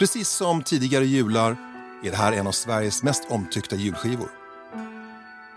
Precis 0.00 0.28
som 0.28 0.62
tidigare 0.62 1.06
jular 1.06 1.56
är 2.04 2.10
det 2.10 2.16
här 2.16 2.32
en 2.32 2.46
av 2.46 2.52
Sveriges 2.52 3.02
mest 3.02 3.22
omtyckta 3.30 3.76
julskivor. 3.76 4.28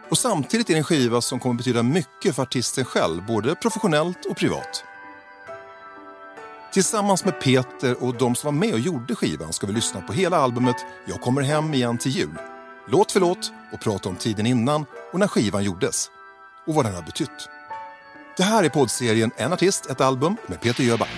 Och 0.09 0.17
samtidigt 0.17 0.69
är 0.69 0.73
det 0.73 0.79
en 0.79 0.83
skiva 0.83 1.21
som 1.21 1.39
kommer 1.39 1.55
betyda 1.55 1.83
mycket 1.83 2.35
för 2.35 2.43
artisten 2.43 2.85
själv, 2.85 3.25
både 3.25 3.55
professionellt 3.55 4.25
och 4.25 4.37
privat. 4.37 4.83
Tillsammans 6.73 7.25
med 7.25 7.41
Peter 7.41 8.03
och 8.03 8.17
de 8.17 8.35
som 8.35 8.47
var 8.47 8.59
med 8.67 8.73
och 8.73 8.79
gjorde 8.79 9.15
skivan 9.15 9.53
ska 9.53 9.67
vi 9.67 9.73
lyssna 9.73 10.01
på 10.01 10.13
hela 10.13 10.37
albumet 10.37 10.85
Jag 11.05 11.21
kommer 11.21 11.41
hem 11.41 11.73
igen 11.73 11.97
till 11.97 12.11
jul. 12.11 12.37
Låt 12.87 13.11
för 13.11 13.19
låt 13.19 13.51
och 13.73 13.81
prata 13.81 14.09
om 14.09 14.15
tiden 14.15 14.45
innan 14.45 14.85
och 15.13 15.19
när 15.19 15.27
skivan 15.27 15.63
gjordes. 15.63 16.09
Och 16.67 16.73
vad 16.73 16.85
den 16.85 16.95
har 16.95 17.03
betytt. 17.03 17.49
Det 18.37 18.43
här 18.43 18.63
är 18.63 18.69
poddserien 18.69 19.31
En 19.35 19.53
artist, 19.53 19.85
ett 19.85 20.01
album 20.01 20.37
med 20.47 20.61
Peter 20.61 20.83
Jöback. 20.83 21.09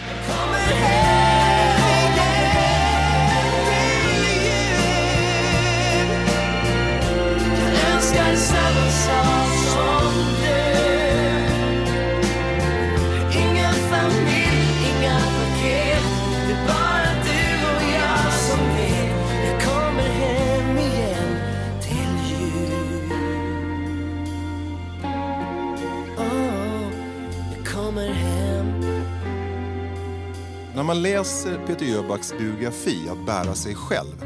Läser 31.25 31.51
eh, 31.51 31.67
Peter 31.67 31.85
Jöbacks 31.85 32.33
biografi 32.37 33.09
Att 33.09 33.25
bära 33.25 33.55
sig 33.55 33.75
själv 33.75 34.25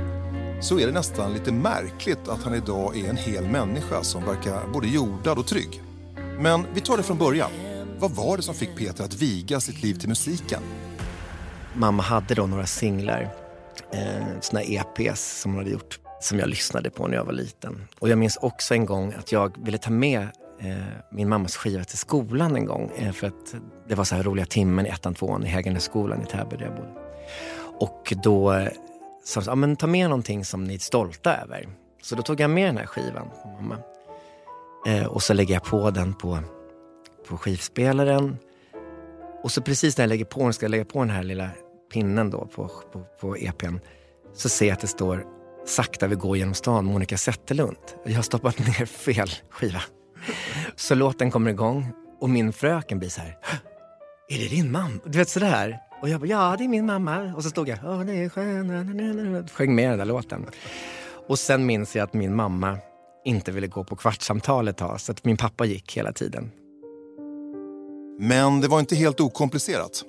så 0.61 0.79
är 0.79 0.85
det 0.85 0.91
nästan 0.91 1.33
lite 1.33 1.51
märkligt 1.51 2.27
att 2.27 2.43
han 2.43 2.55
idag 2.55 2.97
är 2.97 3.09
en 3.09 3.17
hel 3.17 3.49
människa 3.49 4.03
som 4.03 4.25
verkar 4.25 4.67
både 4.73 4.87
jordad 4.87 5.37
och 5.37 5.47
trygg. 5.47 5.83
Men 6.39 6.65
vi 6.73 6.81
tar 6.81 6.97
det 6.97 7.03
från 7.03 7.17
början. 7.17 7.51
Vad 7.99 8.11
var 8.11 8.37
det 8.37 8.43
som 8.43 8.55
fick 8.55 8.75
Peter 8.75 9.03
att 9.03 9.13
viga 9.13 9.59
sitt 9.59 9.83
liv 9.83 9.93
till 9.93 10.09
musiken? 10.09 10.59
Mamma 11.73 12.03
hade 12.03 12.35
då 12.35 12.47
några 12.47 12.65
singlar, 12.65 13.35
eh, 13.93 14.39
såna 14.41 14.61
EPs 14.61 15.41
som 15.41 15.51
hon 15.51 15.57
hade 15.59 15.71
gjort, 15.71 15.99
som 16.21 16.39
jag 16.39 16.49
lyssnade 16.49 16.89
på 16.89 17.07
när 17.07 17.15
jag 17.15 17.25
var 17.25 17.33
liten. 17.33 17.87
Och 17.99 18.09
jag 18.09 18.17
minns 18.17 18.37
också 18.37 18.73
en 18.73 18.85
gång 18.85 19.13
att 19.13 19.31
jag 19.31 19.63
ville 19.63 19.77
ta 19.77 19.91
med 19.91 20.27
Eh, 20.61 20.75
min 21.11 21.29
mammas 21.29 21.55
skiva 21.55 21.83
till 21.83 21.97
skolan 21.97 22.55
en 22.55 22.65
gång. 22.65 22.91
Eh, 22.95 23.11
för 23.11 23.27
att 23.27 23.55
det 23.87 23.95
var 23.95 24.03
så 24.03 24.15
här 24.15 24.23
roliga 24.23 24.45
timmen 24.45 24.85
i 24.85 24.89
ettan, 24.89 25.15
tvåan 25.15 25.45
i 25.45 25.47
Hägernässkolan 25.47 26.21
i 26.21 26.25
Täby 26.25 26.57
där 26.57 26.65
jag 26.65 26.75
bodde. 26.75 26.93
Och 27.79 28.13
då 28.23 28.53
eh, 28.53 28.67
sa 29.23 29.41
ja, 29.45 29.55
men 29.55 29.75
ta 29.75 29.87
med 29.87 30.09
någonting 30.09 30.45
som 30.45 30.63
ni 30.63 30.75
är 30.75 30.79
stolta 30.79 31.37
över. 31.37 31.69
Så 32.01 32.15
då 32.15 32.21
tog 32.21 32.39
jag 32.39 32.49
med 32.49 32.67
den 32.67 32.77
här 32.77 32.85
skivan 32.85 33.29
på 33.43 33.47
mamma. 33.47 33.77
Eh, 34.87 35.05
och 35.05 35.23
så 35.23 35.33
lägger 35.33 35.53
jag 35.53 35.63
på 35.63 35.91
den 35.91 36.13
på, 36.13 36.39
på 37.27 37.37
skivspelaren. 37.37 38.37
Och 39.43 39.51
så 39.51 39.61
precis 39.61 39.97
när 39.97 40.03
jag 40.03 40.09
lägger 40.09 40.25
på 40.25 40.43
den, 40.43 40.53
ska 40.53 40.63
jag 40.63 40.71
lägga 40.71 40.85
på 40.85 40.99
den 40.99 41.09
här 41.09 41.23
lilla 41.23 41.49
pinnen 41.93 42.29
då 42.29 42.45
på, 42.45 42.71
på, 42.91 43.03
på 43.21 43.37
EPn, 43.37 43.75
så 44.33 44.49
ser 44.49 44.65
jag 44.65 44.73
att 44.73 44.79
det 44.79 44.87
står 44.87 45.25
Sakta 45.65 46.07
vi 46.07 46.15
går 46.15 46.37
genom 46.37 46.53
stan, 46.53 46.85
Monica 46.85 47.17
Zetterlund. 47.17 47.77
Jag 48.05 48.15
har 48.15 48.21
stoppat 48.21 48.59
ner 48.79 48.85
fel 48.85 49.29
skiva. 49.49 49.81
Så 50.75 50.95
låten 50.95 51.31
kommer 51.31 51.51
igång 51.51 51.91
och 52.19 52.29
min 52.29 52.53
fröken 52.53 52.99
blir 52.99 53.09
så 53.09 53.21
här, 53.21 53.37
är 54.29 54.37
det 54.39 54.47
din 54.47 54.71
mamma? 54.71 54.99
Du 55.05 55.17
vet 55.17 55.29
sådär. 55.29 55.79
Och 56.01 56.09
jag 56.09 56.19
bara, 56.19 56.27
ja 56.27 56.55
det 56.57 56.63
är 56.63 56.67
min 56.67 56.85
mamma. 56.85 57.33
Och 57.35 57.43
så 57.43 57.49
stod 57.49 57.67
jag, 57.67 57.79
Åh, 57.83 57.99
det 58.05 58.13
är 58.13 58.29
skön, 58.29 59.47
sjöng 59.53 59.75
med 59.75 59.89
den 59.89 59.97
där 59.97 60.05
låten. 60.05 60.45
Och 61.27 61.39
sen 61.39 61.65
minns 61.65 61.95
jag 61.95 62.03
att 62.03 62.13
min 62.13 62.35
mamma 62.35 62.77
inte 63.25 63.51
ville 63.51 63.67
gå 63.67 63.83
på 63.83 63.95
kvartssamtal 63.95 64.67
ett 64.67 64.77
tag, 64.77 65.01
så 65.01 65.11
att 65.11 65.25
min 65.25 65.37
pappa 65.37 65.65
gick 65.65 65.97
hela 65.97 66.13
tiden. 66.13 66.51
Men 68.19 68.61
det 68.61 68.67
var 68.67 68.79
inte 68.79 68.95
helt 68.95 69.19
okomplicerat. 69.19 70.03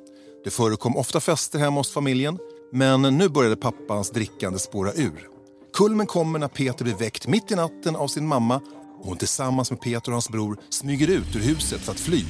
Det 0.45 0.51
förekom 0.51 0.97
ofta 0.97 1.21
fester 1.21 1.59
hemma 1.59 1.81
hos 1.81 1.93
familjen, 1.93 2.39
men 2.73 3.03
nu 3.03 3.29
började 3.29 3.57
pappans 3.57 4.11
drickande 4.11 4.59
spåra 4.59 4.93
ur. 4.93 5.29
Kulmen 5.75 6.07
kommer 6.07 6.39
när 6.39 6.49
Peter 6.49 6.85
blir 6.85 6.95
väckt 6.95 7.27
mitt 7.27 7.51
i 7.51 7.55
natten 7.55 7.97
av 7.97 8.09
sin 8.09 8.27
mamma 8.27 8.61
och 9.01 9.07
hon 9.07 9.17
tillsammans 9.17 9.71
med 9.71 9.81
Peter 9.81 10.11
och 10.11 10.13
hans 10.13 10.29
bror 10.29 10.57
smyger 10.69 11.09
ut 11.09 11.37
ur 11.37 11.41
huset 11.41 11.81
för 11.81 11.93
att 11.93 12.01
fly. 12.01 12.25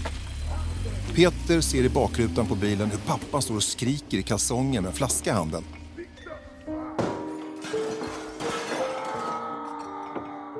Peter 1.14 1.60
ser 1.60 1.84
i 1.84 1.88
bakrutan 1.88 2.46
på 2.46 2.54
bilen 2.54 2.90
hur 2.90 2.98
pappan 2.98 3.42
står 3.42 3.56
och 3.56 3.62
skriker 3.62 4.18
i 4.18 4.22
kalsongen 4.22 4.82
med 4.82 4.90
en 4.90 4.96
flaska 4.96 5.30
i 5.30 5.32
handen. 5.32 5.64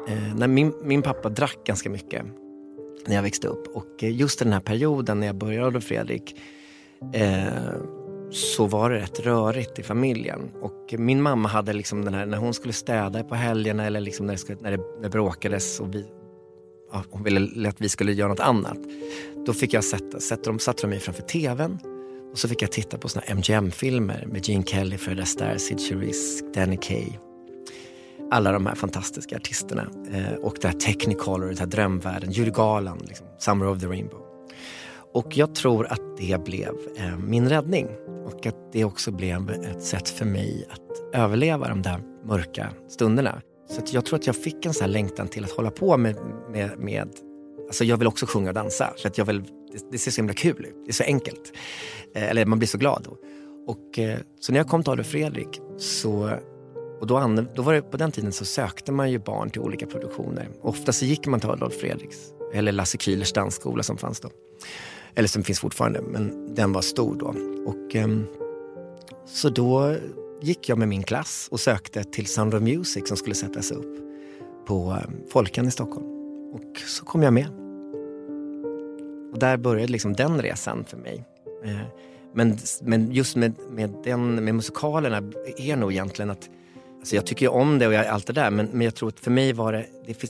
Eh, 0.09 0.47
min, 0.47 0.75
min 0.83 1.03
pappa 1.03 1.29
drack 1.29 1.59
ganska 1.67 1.91
mycket 1.91 2.25
när 3.07 3.15
jag 3.15 3.23
växte 3.23 3.49
upp 3.49 3.67
och 3.77 4.05
eh, 4.05 4.17
just 4.17 4.21
just 4.31 4.39
den 4.39 4.53
här 4.53 4.61
perioden 4.61 5.21
när 5.21 5.27
jag 5.27 5.37
började 5.37 5.67
Adolf 5.67 5.85
Fredrik 5.85 6.37
eh, 7.15 7.45
så 8.31 8.67
var 8.67 8.91
det 8.91 8.99
rätt 8.99 9.21
rörigt 9.21 9.79
i 9.79 9.83
familjen. 9.83 10.51
Och 10.61 10.95
min 10.99 11.23
mamma 11.23 11.49
hade 11.49 11.73
liksom 11.73 12.05
den 12.05 12.15
här, 12.15 12.27
när 12.27 12.39
hon 12.39 12.55
skulle 12.55 12.73
städa 12.73 13.25
på 13.25 13.35
helgerna 13.35 13.87
eller 13.87 14.01
liksom 14.01 14.27
när, 14.27 14.35
det, 14.35 14.39
skulle, 14.39 14.59
när, 14.61 14.71
det, 14.71 14.77
när 14.77 15.03
det 15.03 15.09
bråkades 15.09 15.81
och 15.81 15.95
vi, 15.95 16.07
ja, 16.93 17.05
hon 17.11 17.23
ville 17.23 17.69
att 17.69 17.81
vi 17.81 17.89
skulle 17.89 18.13
göra 18.13 18.29
något 18.29 18.41
annat. 18.41 18.79
Då 19.47 19.53
fick 19.53 19.75
jag 19.75 19.85
sätta, 19.85 20.21
sätta 20.21 20.43
dem, 20.43 20.59
satte 20.59 20.83
de 20.83 20.89
mig 20.89 20.99
framför 20.99 21.23
TVn 21.23 21.79
och 22.33 22.39
så 22.39 22.49
fick 22.49 22.63
jag 22.63 22.73
titta 22.73 22.99
på 22.99 23.09
såna 23.09 23.25
MGM-filmer 23.35 24.27
med 24.27 24.49
Gene 24.49 24.65
Kelly, 24.65 24.99
Fred 24.99 25.21
Astaire, 25.21 25.59
Sid 25.59 25.81
Charisse, 25.81 26.45
Danny 26.55 26.77
Kaye. 26.77 27.19
Alla 28.31 28.53
de 28.53 28.67
här 28.67 28.75
fantastiska 28.75 29.37
artisterna. 29.37 29.91
Eh, 30.13 30.35
och 30.35 30.57
det 30.61 30.69
här 30.69 30.75
Technicolor, 30.75 31.47
den 31.47 31.59
här 31.59 31.67
drömvärlden, 31.67 32.31
Judy 32.31 32.51
Garland, 32.51 33.03
liksom, 33.09 33.27
Summer 33.39 33.67
of 33.67 33.81
the 33.81 33.87
Rainbow. 33.87 34.20
Och 35.15 35.37
jag 35.37 35.55
tror 35.55 35.87
att 35.87 36.17
det 36.19 36.45
blev 36.45 36.75
eh, 36.97 37.19
min 37.19 37.49
räddning. 37.49 37.89
Och 38.27 38.47
att 38.47 38.73
det 38.73 38.85
också 38.85 39.11
blev 39.11 39.51
ett 39.51 39.83
sätt 39.83 40.09
för 40.09 40.25
mig 40.25 40.69
att 40.71 41.15
överleva 41.21 41.69
de 41.69 41.83
där 41.83 42.01
mörka 42.25 42.73
stunderna. 42.89 43.43
Så 43.71 43.83
jag 43.97 44.05
tror 44.07 44.19
att 44.19 44.27
jag 44.27 44.37
fick 44.37 44.67
en 44.67 44.75
sån 44.75 44.85
här 44.85 44.91
längtan 44.91 45.29
till 45.29 45.45
att 45.45 45.51
hålla 45.51 45.71
på 45.71 45.97
med, 45.97 46.17
med, 46.51 46.79
med 46.79 47.09
Alltså 47.67 47.85
jag 47.85 47.97
vill 47.97 48.09
också 48.09 48.27
sjunga 48.27 48.49
och 48.49 48.55
dansa. 48.55 48.93
För 48.99 49.09
att 49.09 49.19
jag 49.19 49.25
vill, 49.25 49.43
det, 49.43 49.91
det 49.93 49.99
ser 49.99 50.11
så 50.11 50.17
himla 50.17 50.35
kul 50.35 50.65
ut. 50.65 50.77
Det 50.85 50.91
är 50.91 50.93
så 50.93 51.05
enkelt. 51.05 51.53
Eh, 52.15 52.31
eller 52.31 52.47
man 52.47 52.59
blir 52.59 52.69
så 52.69 52.79
glad 52.79 53.03
då. 53.05 53.17
Och, 53.67 53.99
eh, 53.99 54.19
så 54.41 54.53
när 54.53 54.61
jag 54.61 54.69
kom 54.69 54.83
till 54.83 54.93
Adolf 54.93 55.07
Fredrik 55.07 55.61
så 55.79 56.31
och 57.01 57.07
då, 57.07 57.45
då 57.55 57.63
var 57.63 57.75
det, 57.75 57.83
på 57.83 57.97
den 57.97 58.13
tiden 58.13 58.33
så 58.33 58.45
sökte 58.45 58.93
man 58.93 59.11
ju 59.11 59.19
barn 59.19 59.51
till 59.51 59.61
olika 59.61 59.87
produktioner. 59.87 60.49
Ofta 60.63 60.93
så 60.93 61.05
gick 61.05 61.27
man 61.27 61.41
till 61.41 61.51
Adolf 61.51 61.75
Fredriks 61.75 62.17
eller 62.55 62.73
Lasse 62.73 62.99
Kühlers 62.99 63.35
dansskola 63.35 63.83
som 63.83 63.97
fanns 63.97 64.21
då. 64.21 64.31
Eller 65.15 65.29
som 65.29 65.45
finns 65.45 65.61
fortfarande, 65.61 66.03
men 66.03 66.55
den 66.55 66.73
var 66.73 66.83
stor 66.83 67.17
då. 67.17 67.27
Och, 67.67 67.95
um, 67.95 68.27
så 69.27 69.49
då 69.49 69.97
gick 70.43 70.69
jag 70.69 70.79
med 70.79 70.89
min 70.89 71.03
klass 71.03 71.49
och 71.51 71.61
sökte 71.61 72.05
till 72.05 72.27
Sound 72.27 72.55
of 72.55 72.63
Music 72.63 73.09
som 73.09 73.17
skulle 73.17 73.35
sättas 73.35 73.71
upp 73.71 73.97
på 74.67 74.99
ehm, 75.05 75.17
Folkan 75.33 75.69
i 75.69 75.71
Stockholm. 75.71 76.07
Och 76.53 76.81
så 76.87 77.05
kom 77.05 77.23
jag 77.23 77.33
med. 77.33 77.47
Och 79.33 79.39
där 79.39 79.57
började 79.57 79.93
liksom 79.93 80.13
den 80.13 80.43
resan 80.43 80.85
för 80.85 80.97
mig. 80.97 81.25
Eh, 81.65 81.81
men, 82.35 82.59
men 82.83 83.13
just 83.13 83.37
med, 83.37 83.55
med, 83.71 83.95
den, 84.05 84.45
med 84.45 84.55
musikalerna 84.55 85.17
är 85.57 85.77
nog 85.77 85.93
egentligen 85.93 86.31
att 86.31 86.51
Alltså 87.01 87.17
jag 87.17 87.27
tycker 87.27 87.47
ju 87.47 87.51
om 87.51 87.79
det 87.79 87.87
och 87.87 87.93
jag, 87.93 88.07
allt 88.07 88.27
det 88.27 88.33
där 88.33 88.51
men, 88.51 88.67
men 88.67 88.81
jag 88.81 88.95
tror 88.95 89.09
att 89.09 89.21
för 89.21 89.31
mig 89.31 89.53
var 89.53 89.73
det, 89.73 89.87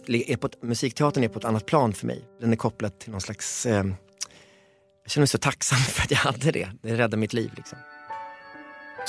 det 0.06 0.32
är 0.32 0.36
på 0.36 0.46
ett, 0.46 0.62
musikteatern 0.62 1.24
är 1.24 1.28
på 1.28 1.38
ett 1.38 1.44
annat 1.44 1.66
plan 1.66 1.92
för 1.92 2.06
mig. 2.06 2.24
Den 2.40 2.52
är 2.52 2.56
kopplad 2.56 2.98
till 2.98 3.10
någon 3.10 3.20
slags, 3.20 3.66
eh, 3.66 3.84
jag 5.04 5.10
känner 5.10 5.22
mig 5.22 5.28
så 5.28 5.38
tacksam 5.38 5.78
för 5.78 6.02
att 6.02 6.10
jag 6.10 6.18
hade 6.18 6.50
det. 6.50 6.68
Det 6.82 6.92
räddade 6.92 7.16
mitt 7.16 7.32
liv. 7.32 7.52
Liksom. 7.56 7.78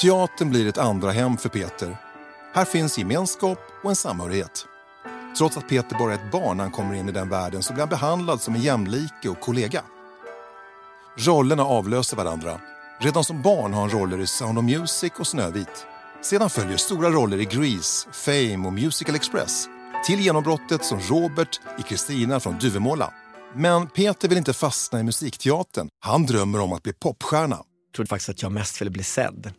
Teatern 0.01 0.49
blir 0.49 0.67
ett 0.67 0.77
andra 0.77 1.11
hem 1.11 1.37
för 1.37 1.49
Peter. 1.49 1.97
Här 2.53 2.65
finns 2.65 2.97
gemenskap 2.97 3.59
och 3.83 3.89
en 3.89 3.95
samhörighet. 3.95 4.65
Trots 5.37 5.57
att 5.57 5.69
Peter 5.69 5.97
bara 5.97 6.13
är 6.13 6.15
ett 6.15 6.31
barn 6.31 6.57
när 6.57 6.63
han 6.63 6.71
kommer 6.71 6.95
in 6.95 7.09
i 7.09 7.11
den 7.11 7.29
världen 7.29 7.63
så 7.63 7.73
blir 7.73 7.81
han 7.81 7.89
behandlad 7.89 8.41
som 8.41 8.55
en 8.55 8.61
jämlike 8.61 9.29
och 9.29 9.39
kollega. 9.39 9.81
Rollerna 11.17 11.63
avlöser 11.63 12.17
varandra. 12.17 12.61
Redan 12.99 13.23
som 13.23 13.41
barn 13.41 13.73
har 13.73 13.81
han 13.81 13.89
roller 13.89 14.19
i 14.19 14.27
Sound 14.27 14.57
of 14.57 14.65
Music 14.65 15.11
och 15.19 15.27
Snövit. 15.27 15.85
Sedan 16.21 16.49
följer 16.49 16.77
stora 16.77 17.09
roller 17.09 17.39
i 17.41 17.45
Grease, 17.45 18.09
Fame 18.11 18.67
och 18.67 18.73
Musical 18.73 19.15
Express 19.15 19.67
till 20.05 20.19
genombrottet 20.19 20.85
som 20.85 20.99
Robert 20.99 21.59
i 21.79 21.81
Kristina 21.81 22.39
från 22.39 22.57
Duvemåla. 22.59 23.13
Men 23.55 23.87
Peter 23.87 24.29
vill 24.29 24.37
inte 24.37 24.53
fastna 24.53 24.99
i 24.99 25.03
musikteatern. 25.03 25.89
Han 25.99 26.25
drömmer 26.25 26.59
om 26.59 26.73
att 26.73 26.83
bli 26.83 26.93
popstjärna. 26.93 27.55
Jag 27.55 27.93
trodde 27.95 28.07
faktiskt 28.07 28.29
att 28.29 28.41
jag 28.41 28.51
mest 28.51 28.81
ville 28.81 28.91
bli 28.91 29.03
sedd. 29.03 29.53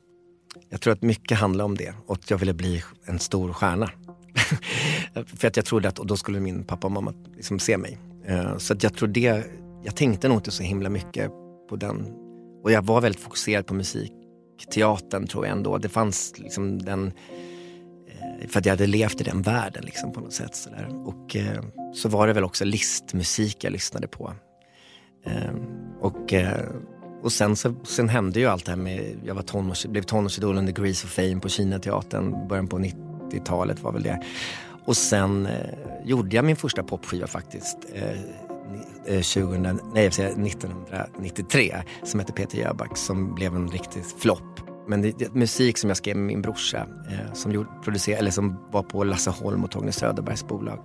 Jag 0.71 0.81
tror 0.81 0.93
att 0.93 1.03
mycket 1.03 1.39
handlar 1.39 1.65
om 1.65 1.77
det 1.77 1.95
och 2.07 2.15
att 2.15 2.31
jag 2.31 2.39
ville 2.39 2.55
bli 2.55 2.83
en 3.05 3.19
stor 3.19 3.53
stjärna. 3.53 3.91
För 5.37 5.49
att 5.49 5.57
jag 5.57 5.65
trodde 5.65 5.89
att 5.89 5.99
och 5.99 6.07
då 6.07 6.17
skulle 6.17 6.41
min 6.41 6.65
pappa 6.65 6.87
och 6.87 6.93
mamma 6.93 7.15
liksom 7.37 7.59
se 7.59 7.77
mig. 7.77 7.99
Eh, 8.27 8.59
så 8.59 8.73
att 8.73 8.83
jag 8.83 8.95
tror 8.95 9.09
det, 9.09 9.45
jag 9.85 9.97
tänkte 9.97 10.29
nog 10.29 10.39
inte 10.39 10.51
så 10.51 10.63
himla 10.63 10.89
mycket 10.89 11.31
på 11.69 11.77
den. 11.77 12.13
Och 12.63 12.73
jag 12.73 12.83
var 12.83 13.01
väldigt 13.01 13.21
fokuserad 13.21 13.67
på 13.67 13.75
musikteatern 13.75 15.27
tror 15.27 15.47
jag 15.47 15.57
ändå. 15.57 15.79
Det 15.79 15.89
fanns 15.89 16.39
liksom 16.39 16.83
den, 16.83 17.07
eh, 17.07 17.13
för 18.49 18.59
att 18.59 18.67
jag 18.67 18.73
hade 18.73 18.87
levt 18.87 19.21
i 19.21 19.25
den 19.25 19.43
världen 19.43 19.85
liksom 19.85 20.13
på 20.13 20.21
något 20.21 20.33
sätt. 20.33 20.55
Så 20.55 20.71
där. 20.71 20.89
Och 21.07 21.37
eh, 21.37 21.63
så 21.95 22.09
var 22.09 22.27
det 22.27 22.33
väl 22.33 22.45
också 22.45 22.65
listmusik 22.65 23.65
jag 23.65 23.73
lyssnade 23.73 24.07
på. 24.07 24.35
Eh, 25.27 25.55
Och, 26.01 26.33
eh, 26.33 26.67
och 27.23 27.33
sen, 27.33 27.57
så, 27.57 27.75
sen 27.85 28.09
hände 28.09 28.41
ju 28.41 28.47
allt 28.47 28.65
det 28.65 28.73
här 28.73 28.77
med, 28.77 29.17
jag 29.25 29.35
var 29.35 29.43
tonårs, 29.43 29.87
blev 29.87 30.03
tonårsidol 30.03 30.59
under 30.59 30.73
Grease 30.73 31.07
of 31.07 31.13
Fame 31.13 31.41
på 31.41 31.49
Kinateatern, 31.49 32.49
början 32.49 32.69
på 32.69 32.79
90-talet 32.79 33.81
var 33.81 33.93
väl 33.93 34.03
det. 34.03 34.23
Och 34.85 34.97
sen 34.97 35.47
eh, 35.47 35.53
gjorde 36.05 36.37
jag 36.37 36.45
min 36.45 36.57
första 36.57 36.83
popskiva 36.83 37.27
faktiskt. 37.27 37.79
Eh, 37.95 38.11
eh 39.07 39.23
2000, 39.23 39.81
nej, 39.95 40.07
1993 40.07 41.77
som 42.05 42.21
hette 42.21 42.33
Peter 42.33 42.59
Jöback 42.59 42.97
som 42.97 43.35
blev 43.35 43.55
en 43.55 43.69
riktig 43.69 44.03
flopp. 44.19 44.72
Men 44.89 45.03
det, 45.03 45.19
det, 45.19 45.35
musik 45.35 45.79
som 45.79 45.91
jag 45.91 45.97
skrev 45.97 46.17
med 46.17 46.27
min 46.27 46.43
brorsa 46.43 46.87
eh, 47.11 47.33
som, 47.35 47.53
gjorde, 47.53 47.69
producer, 47.85 48.17
eller 48.17 48.31
som 48.31 48.59
var 48.73 48.83
på 48.83 49.05
Lasse 49.05 49.31
Holm 49.31 49.65
och 49.65 49.71
Torgny 49.71 49.93
Söderbergs 49.93 50.47
bolag. 50.49 50.79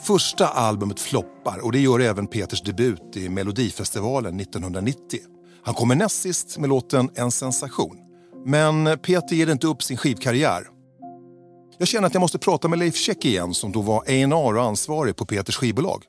Första 0.00 0.46
albumet 0.46 1.00
floppar 1.00 1.64
och 1.64 1.72
det 1.72 1.80
gör 1.80 2.00
även 2.00 2.26
Peters 2.26 2.62
debut 2.62 3.16
i 3.16 3.28
Melodifestivalen 3.28 4.40
1990. 4.40 5.20
Han 5.64 5.74
kommer 5.74 5.94
näst 5.94 6.22
sist 6.22 6.58
med 6.58 6.68
låten 6.68 7.10
En 7.14 7.30
sensation. 7.30 7.96
Men 8.46 8.98
Peter 8.98 9.36
ger 9.36 9.52
inte 9.52 9.66
upp 9.66 9.82
sin 9.82 9.96
skivkarriär. 9.96 10.66
Jag 11.78 11.88
känner 11.88 12.06
att 12.06 12.14
jag 12.14 12.20
måste 12.20 12.38
prata 12.38 12.68
med 12.68 12.78
Leif 12.78 12.96
Käck 12.96 13.24
igen 13.24 13.54
som 13.54 13.72
då 13.72 13.80
var 13.80 13.98
A&R 13.98 14.56
och 14.56 14.62
ansvarig 14.62 15.16
på 15.16 15.26
Peters 15.26 15.56
skivbolag. 15.56 16.04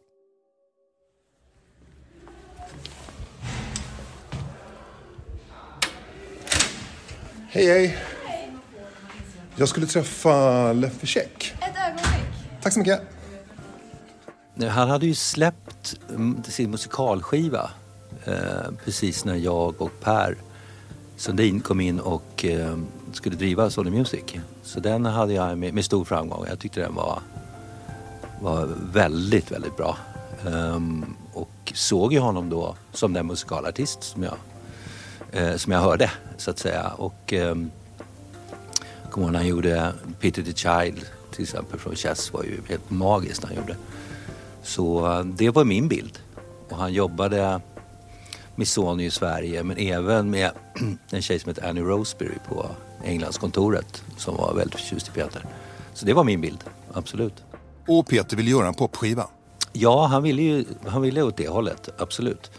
Hej, 7.55 7.65
hej. 7.65 7.97
Jag 9.55 9.69
skulle 9.69 9.85
träffa 9.85 10.73
Leffe 10.73 11.07
Käck. 11.07 11.53
Ett 11.59 11.75
ögonblick. 11.87 12.33
Tack 12.61 12.73
så 12.73 12.79
mycket. 12.79 13.01
Han 14.69 14.89
hade 14.89 15.05
ju 15.05 15.15
släppt 15.15 15.99
mm, 16.09 16.43
sin 16.43 16.71
musikalskiva 16.71 17.69
eh, 18.25 18.71
precis 18.83 19.25
när 19.25 19.35
jag 19.35 19.81
och 19.81 19.91
Per 20.01 20.37
Sundin 21.17 21.61
kom 21.61 21.81
in 21.81 21.99
och 21.99 22.45
eh, 22.45 22.77
skulle 23.11 23.35
driva 23.35 23.69
Sony 23.69 23.89
Music. 23.89 24.23
Så 24.63 24.79
den 24.79 25.05
hade 25.05 25.33
jag 25.33 25.57
med, 25.57 25.73
med 25.73 25.85
stor 25.85 26.05
framgång. 26.05 26.45
Jag 26.49 26.59
tyckte 26.59 26.79
den 26.79 26.95
var, 26.95 27.19
var 28.41 28.69
väldigt, 28.93 29.51
väldigt 29.51 29.77
bra. 29.77 29.97
Ehm, 30.47 31.15
och 31.33 31.71
såg 31.73 32.13
ju 32.13 32.19
honom 32.19 32.49
då 32.49 32.75
som 32.93 33.13
den 33.13 33.27
musikalartist 33.27 34.03
som 34.03 34.23
jag, 34.23 34.37
eh, 35.33 35.55
som 35.55 35.71
jag 35.71 35.79
hörde, 35.79 36.11
så 36.37 36.51
att 36.51 36.59
säga. 36.59 36.87
Och 36.87 37.33
ehm, 37.33 37.71
jag 39.03 39.11
kommer 39.11 39.27
ihåg 39.27 39.31
när 39.31 39.39
han 39.39 39.47
gjorde 39.47 39.93
Peter 40.19 40.43
the 40.43 40.53
Child 40.53 41.05
till 41.31 41.43
exempel 41.43 41.79
från 41.79 41.95
Chess 41.95 42.33
var 42.33 42.43
ju 42.43 42.61
helt 42.69 42.89
magiskt 42.89 43.41
när 43.41 43.49
han 43.49 43.57
gjorde. 43.57 43.75
Så 44.63 45.11
eh, 45.11 45.25
det 45.25 45.49
var 45.49 45.63
min 45.63 45.87
bild. 45.87 46.19
Och 46.69 46.77
han 46.77 46.93
jobbade 46.93 47.61
med 48.55 48.67
Sony 48.67 49.05
i 49.05 49.11
Sverige 49.11 49.63
men 49.63 49.77
även 49.77 50.29
med 50.29 50.51
en 51.09 51.21
tjej 51.21 51.39
som 51.39 51.49
heter 51.49 51.69
Annie 51.69 51.81
Roseberry 51.81 52.37
på 52.47 52.65
Englandskontoret 53.03 54.03
som 54.17 54.35
var 54.35 54.53
väldigt 54.53 54.79
förtjust 54.79 55.07
i 55.07 55.11
Peter. 55.11 55.45
Så 55.93 56.05
det 56.05 56.13
var 56.13 56.23
min 56.23 56.41
bild, 56.41 56.63
absolut. 56.93 57.43
Och 57.87 58.07
Peter 58.07 58.37
vill 58.37 58.47
göra 58.47 58.67
en 58.67 58.73
popskiva. 58.73 59.27
Ja, 59.73 60.05
han 60.05 60.23
ville 60.23 60.41
ju 60.41 60.65
han 60.87 61.01
ville 61.01 61.21
åt 61.21 61.37
det 61.37 61.47
hållet, 61.47 61.89
absolut. 61.97 62.51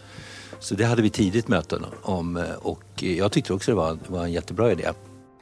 Så 0.64 0.74
det 0.74 0.84
hade 0.84 1.02
vi 1.02 1.10
tidigt 1.10 1.48
möten 1.48 1.86
om 2.02 2.36
eh, 2.36 2.54
och 2.54 3.02
jag 3.02 3.32
tyckte 3.32 3.52
också 3.52 3.70
det 3.70 3.74
var, 3.74 3.98
var 4.06 4.24
en 4.24 4.32
jättebra 4.32 4.72
idé. 4.72 4.90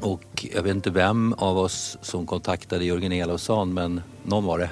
Och 0.00 0.46
jag 0.54 0.62
vet 0.62 0.74
inte 0.74 0.90
vem 0.90 1.32
av 1.32 1.58
oss 1.58 1.98
som 2.02 2.26
kontaktade 2.26 2.84
Jörgen 2.84 3.12
Elofsson 3.12 3.74
men 3.74 4.02
någon 4.22 4.44
var 4.44 4.58
det 4.58 4.70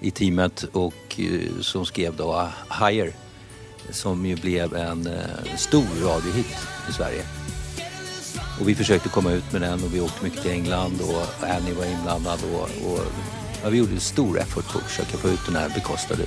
i 0.00 0.10
teamet 0.10 0.64
och 0.72 1.20
eh, 1.20 1.60
som 1.60 1.86
skrev 1.86 2.16
då 2.16 2.32
ah, 2.32 2.50
Higher 2.80 3.12
som 3.90 4.26
ju 4.26 4.36
blev 4.36 4.74
en 4.74 5.06
eh, 5.06 5.56
stor 5.56 5.86
radiohit 6.02 6.56
i 6.90 6.92
Sverige. 6.92 7.22
Och 8.60 8.68
vi 8.68 8.74
försökte 8.74 9.08
komma 9.08 9.32
ut 9.32 9.52
med 9.52 9.62
den 9.62 9.84
och 9.84 9.94
vi 9.94 10.00
åkte 10.00 10.24
mycket 10.24 10.42
till 10.42 10.50
England 10.50 11.00
och 11.00 11.48
Annie 11.48 11.74
var 11.74 11.84
inblandad 11.84 12.38
och, 12.54 12.92
och 12.92 13.00
ja, 13.62 13.68
vi 13.68 13.78
gjorde 13.78 13.92
en 13.92 14.00
stor 14.00 14.38
effort 14.38 14.72
på 14.72 14.78
att 14.78 14.84
försöka 14.84 15.16
få 15.16 15.28
ut 15.28 15.46
den 15.46 15.56
här 15.56 15.68
bekostade, 15.74 16.22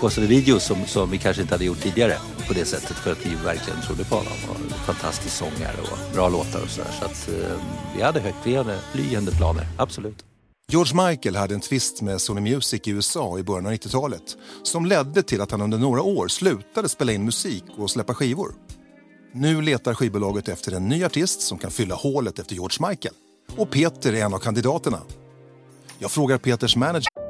kostade 0.00 0.26
videos 0.26 0.64
som, 0.64 0.86
som 0.86 1.10
vi 1.10 1.18
kanske 1.18 1.42
inte 1.42 1.54
hade 1.54 1.64
gjort 1.64 1.80
tidigare 1.80 2.16
på 2.48 2.54
det 2.54 2.64
sättet 2.64 2.96
för 2.96 3.12
att 3.12 3.26
vi 3.26 3.34
verkligen 3.44 3.80
trodde 3.82 4.04
på 4.04 4.14
honom. 4.14 4.32
Och 4.50 4.76
fantastisk 4.86 5.36
sångare 5.36 5.76
och 5.82 6.14
bra 6.14 6.28
låtar 6.28 6.62
och 6.62 6.70
sådär. 6.70 6.90
Så 6.98 7.04
att 7.04 7.28
eh, 7.28 7.60
vi 7.96 8.02
hade 8.02 8.20
högt 8.20 8.34
högtflyende 8.34 8.78
flyende 8.92 9.32
planer, 9.32 9.66
absolut. 9.76 10.24
George 10.70 11.08
Michael 11.08 11.36
hade 11.36 11.54
en 11.54 11.60
tvist 11.60 12.02
med 12.02 12.20
Sony 12.20 12.40
Music 12.40 12.80
i 12.84 12.90
USA 12.90 13.38
i 13.38 13.42
början 13.42 13.66
av 13.66 13.72
90-talet 13.72 14.36
som 14.62 14.86
ledde 14.86 15.22
till 15.22 15.40
att 15.40 15.50
han 15.50 15.62
under 15.62 15.78
några 15.78 16.02
år 16.02 16.28
slutade 16.28 16.88
spela 16.88 17.12
in 17.12 17.24
musik 17.24 17.64
och 17.76 17.90
släppa 17.90 18.14
skivor. 18.14 18.54
Nu 19.32 19.62
letar 19.62 19.94
skivbolaget 19.94 20.48
efter 20.48 20.72
en 20.72 20.88
ny 20.88 21.04
artist 21.04 21.40
som 21.40 21.58
kan 21.58 21.70
fylla 21.70 21.94
hålet 21.94 22.38
efter 22.38 22.54
George 22.54 22.88
Michael. 22.88 23.14
Och 23.56 23.70
Peter 23.70 24.12
är 24.12 24.24
en 24.24 24.34
av 24.34 24.38
kandidaterna. 24.38 25.00
Jag 25.98 26.10
frågar 26.10 26.38
Peters 26.38 26.76
manager 26.76 27.07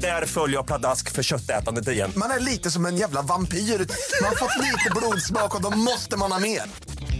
Där 0.00 0.26
följer 0.26 0.56
jag 0.56 0.66
pladask 0.66 1.12
för 1.12 1.22
köttätandet 1.22 1.88
igen. 1.88 2.12
Man 2.16 2.30
är 2.30 2.40
lite 2.40 2.70
som 2.70 2.86
en 2.86 2.96
jävla 2.96 3.22
vampyr. 3.22 3.58
Man 3.58 4.28
har 4.28 4.36
fått 4.36 4.56
lite 4.58 4.90
blodsmak 4.96 5.54
och 5.54 5.62
då 5.62 5.78
måste 5.78 6.16
man 6.16 6.32
ha 6.32 6.38
mer. 6.38 6.62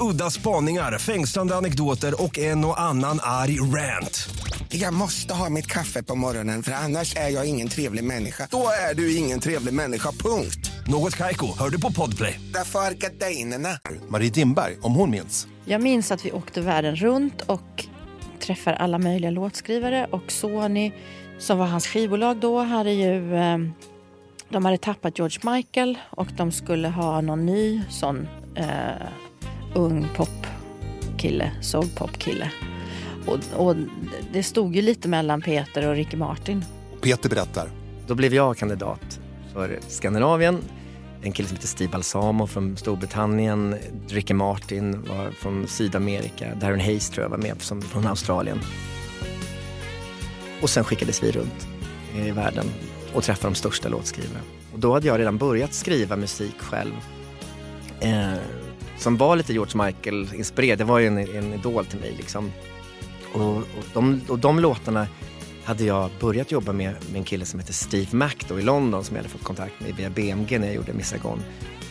Udda 0.01 0.31
spaningar, 0.31 0.99
fängslande 0.99 1.57
anekdoter 1.57 2.23
och 2.23 2.39
en 2.39 2.65
och 2.65 2.81
annan 2.81 3.21
arg 3.23 3.61
rant. 3.61 4.29
Jag 4.69 4.95
måste 4.95 5.35
ha 5.35 5.51
mitt 5.51 5.67
kaffe 5.67 6.03
på 6.03 6.15
morgonen 6.15 6.63
för 6.63 6.73
annars 6.73 7.17
är 7.17 7.29
jag 7.29 7.47
ingen 7.47 7.69
trevlig 7.69 8.05
människa. 8.05 8.49
Då 8.51 8.69
är 8.91 8.95
du 8.95 9.17
ingen 9.17 9.41
trevlig 9.41 9.75
människa, 9.75 10.13
punkt. 10.13 10.71
Något 10.87 11.17
Kaiko, 11.17 11.59
hör 11.59 11.71
du 11.71 11.81
på 11.81 11.93
Podplay. 11.93 12.41
Därför 12.55 12.79
är 12.79 12.95
gardinerna. 12.95 13.79
Marie 14.09 14.31
Dimberg 14.31 14.77
om 14.83 14.95
hon 14.95 15.11
minns. 15.11 15.47
Jag 15.65 15.83
minns 15.83 16.11
att 16.11 16.25
vi 16.25 16.33
åkte 16.33 16.61
världen 16.61 16.97
runt 16.97 17.43
och 17.43 17.85
träffade 18.41 18.77
alla 18.77 18.99
möjliga 18.99 19.31
låtskrivare 19.31 20.07
och 20.11 20.33
Sony 20.33 20.93
som 21.39 21.59
var 21.59 21.67
hans 21.67 21.87
skivbolag 21.87 22.37
då 22.37 22.59
hade 22.59 22.93
ju 22.93 23.37
eh, 23.37 23.59
de 24.49 24.65
hade 24.65 24.79
tappat 24.79 25.19
George 25.19 25.55
Michael 25.55 25.99
och 26.11 26.27
de 26.37 26.53
skulle 26.53 26.89
ha 26.89 27.21
någon 27.21 27.47
ny 27.47 27.83
sån 27.91 28.29
eh, 28.55 29.07
ung 29.75 30.07
popkille, 30.17 31.51
soulpopkille. 31.61 32.51
Och, 33.27 33.67
och 33.67 33.77
det 34.33 34.43
stod 34.43 34.77
ju 34.77 34.83
lite 34.83 35.09
mellan 35.09 35.41
Peter 35.41 35.89
och 35.89 35.95
Ricky 35.95 36.17
Martin. 36.17 36.65
Peter 37.01 37.31
berättar. 37.31 37.71
Då 38.07 38.15
blev 38.15 38.35
jag 38.35 38.57
kandidat 38.57 39.21
för 39.53 39.79
Skandinavien. 39.89 40.59
En 41.23 41.33
kille 41.33 41.49
som 41.49 41.57
heter 41.57 41.69
Steve 41.69 41.91
Balsamo 41.91 42.47
från 42.47 42.77
Storbritannien. 42.77 43.77
Ricky 44.09 44.35
Martin 44.35 45.03
var 45.03 45.31
från 45.31 45.69
Sydamerika. 45.69 46.55
Darren 46.55 46.81
Hayes 46.81 47.11
tror 47.11 47.25
jag 47.25 47.31
var 47.31 47.39
med 47.39 47.63
som, 47.63 47.83
från 47.83 48.07
Australien. 48.07 48.61
Och 50.63 50.71
sen 50.71 50.85
skickades 50.85 51.23
vi 51.23 51.33
runt 51.33 51.69
i 52.15 52.31
världen 52.31 52.67
och 53.15 53.23
träffade 53.23 53.53
de 53.53 53.55
största 53.55 53.89
låtskrivarna. 53.89 54.41
Och 54.73 54.79
då 54.79 54.93
hade 54.93 55.07
jag 55.07 55.19
redan 55.21 55.39
börjat 55.39 55.75
skriva 55.75 56.17
musik 56.17 56.59
själv. 56.59 56.93
Eh, 58.01 58.33
som 58.99 59.17
var 59.17 59.37
lite 59.37 59.53
George 59.53 59.85
Michael-inspirerad. 59.85 60.79
Det 60.79 60.85
var 60.85 60.99
ju 60.99 61.07
en, 61.07 61.19
en 61.19 61.53
idol 61.55 61.87
till 61.87 62.01
mig 62.01 62.15
liksom. 62.17 62.53
Och, 63.33 63.57
och, 63.57 63.65
de, 63.95 64.21
och 64.29 64.39
de 64.39 64.59
låtarna 64.61 65.07
hade 65.65 65.85
jag 65.85 66.11
börjat 66.21 66.53
jobba 66.53 66.73
med, 66.73 66.95
med 67.11 67.19
en 67.19 67.25
kille 67.25 67.45
som 67.45 67.61
heter 67.61 67.73
Steve 67.73 68.17
Mac 68.17 68.35
då, 68.49 68.61
i 68.61 68.63
London 68.63 69.05
som 69.05 69.17
jag 69.17 69.23
hade 69.23 69.33
fått 69.33 69.45
kontakt 69.45 69.73
med 69.81 69.97
via 69.97 70.11
BMG 70.11 70.59
när 70.59 70.67
jag 70.67 70.77
gjorde 70.77 70.93
Miss 70.93 71.09
Saigon. 71.09 71.41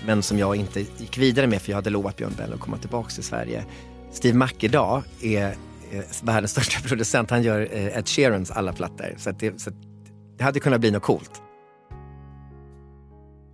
Men 0.05 0.24
som 0.24 0.39
jag 0.39 0.55
inte 0.55 0.79
gick 0.79 1.17
vidare 1.17 1.47
med 1.47 1.62
för 1.62 1.71
jag 1.71 1.77
hade 1.77 1.89
lovat 1.89 2.15
Björn 2.15 2.33
Bell 2.38 2.53
att 2.53 2.59
komma 2.59 2.77
tillbaka 2.77 3.09
till 3.09 3.24
Sverige. 3.24 3.65
Steve 4.12 4.38
Mac 4.38 4.50
idag 4.59 5.03
är 5.21 5.55
världens 6.24 6.51
största 6.51 6.88
producent. 6.88 7.29
Han 7.29 7.44
gör 7.44 7.67
eh, 7.72 7.98
Ed 7.98 8.08
Sheerans 8.08 8.51
alla 8.51 8.74
plattor. 8.74 9.15
Så, 9.17 9.29
att 9.29 9.39
det, 9.39 9.62
så 9.62 9.70
att 9.70 9.75
det 10.38 10.44
hade 10.44 10.60
kunnat 10.60 10.79
bli 10.79 10.91
något 10.91 11.03
coolt. 11.03 11.41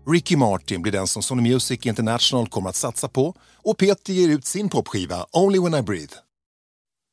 Ricky 0.07 0.35
Martin 0.35 0.81
blir 0.81 0.91
den 0.91 1.07
som 1.07 1.23
Sony 1.23 1.41
Music 1.41 1.85
International 1.85 2.47
kommer 2.47 2.69
att 2.69 2.75
satsa 2.75 3.07
på 3.07 3.35
och 3.55 3.77
Peter 3.77 4.13
ger 4.13 4.29
ut 4.29 4.45
sin 4.45 4.69
popskiva 4.69 5.25
Only 5.31 5.59
When 5.59 5.73
I 5.75 5.81
Breathe. 5.81 6.13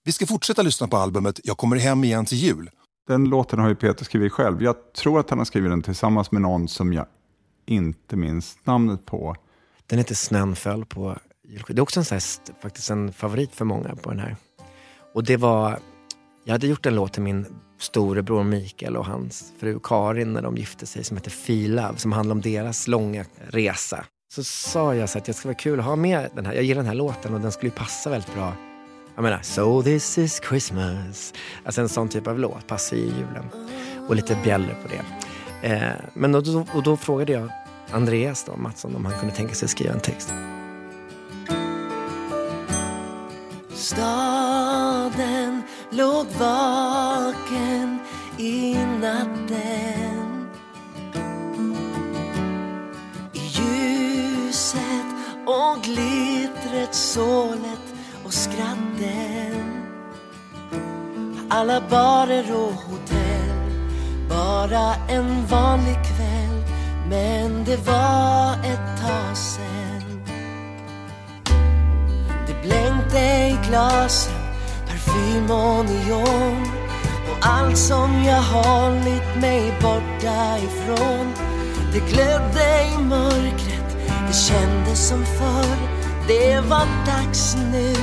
Vi 0.04 0.12
ska 0.12 0.26
fortsätta 0.26 0.62
lyssna 0.62 0.88
på 0.88 0.96
albumet 0.96 1.40
Jag 1.44 1.56
kommer 1.56 1.76
hem 1.76 2.04
igen 2.04 2.26
till 2.26 2.38
jul. 2.38 2.70
Den 3.06 3.24
låten 3.24 3.58
har 3.58 3.68
ju 3.68 3.74
Peter 3.74 4.04
skrivit 4.04 4.32
själv. 4.32 4.62
Jag 4.62 4.92
tror 4.92 5.20
att 5.20 5.30
han 5.30 5.38
har 5.38 5.44
skrivit 5.44 5.70
den 5.70 5.82
tillsammans 5.82 6.32
med 6.32 6.42
någon 6.42 6.68
som 6.68 6.92
jag 6.92 7.06
inte 7.66 8.16
minns 8.16 8.58
namnet 8.64 9.06
på. 9.06 9.36
Den 9.86 9.98
heter 9.98 10.14
Snön 10.14 10.56
föll 10.56 10.84
på 10.84 11.18
julskivan. 11.44 11.74
Det 11.74 11.80
är 11.80 11.82
också 11.82 12.00
en, 12.00 12.06
här, 12.10 12.22
faktiskt 12.62 12.90
en 12.90 13.12
favorit 13.12 13.54
för 13.54 13.64
många 13.64 13.96
på 13.96 14.10
den 14.10 14.20
här. 14.20 14.36
Och 15.14 15.24
det 15.24 15.36
var, 15.36 15.78
jag 16.44 16.52
hade 16.52 16.66
gjort 16.66 16.86
en 16.86 16.94
låt 16.94 17.12
till 17.12 17.22
min 17.22 17.46
storebror 17.78 18.44
Mikael 18.44 18.96
och 18.96 19.06
hans 19.06 19.52
fru 19.60 19.80
Karin 19.82 20.32
när 20.32 20.42
de 20.42 20.56
gifte 20.56 20.86
sig 20.86 21.04
som 21.04 21.16
heter 21.16 21.30
Filav 21.30 21.94
som 21.94 22.12
handlar 22.12 22.34
om 22.34 22.40
deras 22.40 22.88
långa 22.88 23.24
resa. 23.48 24.04
Så 24.34 24.44
sa 24.44 24.94
jag 24.94 25.08
så 25.08 25.18
att 25.18 25.24
det 25.24 25.32
skulle 25.32 25.48
vara 25.48 25.58
kul 25.58 25.80
att 25.80 25.86
ha 25.86 25.96
med 25.96 26.30
den 26.34 26.46
här. 26.46 26.54
Jag 26.54 26.64
gillar 26.64 26.82
den 26.82 26.88
här 26.88 26.94
låten 26.94 27.34
och 27.34 27.40
den 27.40 27.52
skulle 27.52 27.72
passa 27.72 28.10
väldigt 28.10 28.34
bra. 28.34 28.52
Jag 29.14 29.22
menar, 29.22 29.42
So 29.42 29.82
this 29.82 30.18
is 30.18 30.40
Christmas. 30.48 31.34
Alltså 31.64 31.80
en 31.80 31.88
sån 31.88 32.08
typ 32.08 32.26
av 32.26 32.38
låt 32.38 32.66
passar 32.66 32.96
i 32.96 33.00
julen. 33.00 33.44
Och 34.08 34.16
lite 34.16 34.38
bjällror 34.44 34.76
på 34.82 34.88
det. 34.88 35.04
Eh, 35.68 35.92
men 36.14 36.32
då, 36.32 36.66
och 36.74 36.82
då 36.82 36.96
frågade 36.96 37.32
jag 37.32 37.48
Andreas 37.90 38.44
då, 38.44 38.56
Mattsson 38.56 38.96
om 38.96 39.04
han 39.04 39.18
kunde 39.18 39.34
tänka 39.34 39.54
sig 39.54 39.66
att 39.66 39.70
skriva 39.70 39.92
en 39.92 40.00
text. 40.00 40.32
Staden 45.00 45.62
låg 45.90 46.26
vaken 46.26 47.98
i 48.38 48.74
natten. 48.74 50.48
I 53.32 53.38
ljuset 53.38 55.06
och 55.46 55.82
glittret, 55.82 56.94
sålet 56.94 57.94
och 58.24 58.32
skratten. 58.32 59.86
Alla 61.48 61.80
barer 61.90 62.54
och 62.54 62.72
hotell 62.72 63.70
Bara 64.28 64.94
en 65.08 65.46
vanlig 65.46 65.94
kväll. 65.94 66.64
Men 67.08 67.64
det 67.64 67.86
var 67.86 68.52
ett 68.52 69.00
tag 69.02 69.36
sen 69.36 70.22
Det 72.46 72.62
blänkte 72.62 73.18
i 73.18 73.58
glasen 73.68 74.39
Parfym 75.06 75.50
och 75.50 75.84
neon 75.84 76.68
Och 77.30 77.46
allt 77.46 77.78
som 77.78 78.24
jag 78.24 78.42
hållit 78.42 79.36
mig 79.40 79.72
borta 79.82 80.58
ifrån. 80.58 81.34
Det 81.92 82.12
glödde 82.12 82.84
i 82.94 83.02
mörkret. 83.02 83.96
Det 84.28 84.34
kändes 84.34 85.08
som 85.08 85.24
förr. 85.24 85.76
Det 86.28 86.60
var 86.60 86.86
dags 87.06 87.56
nu. 87.72 87.94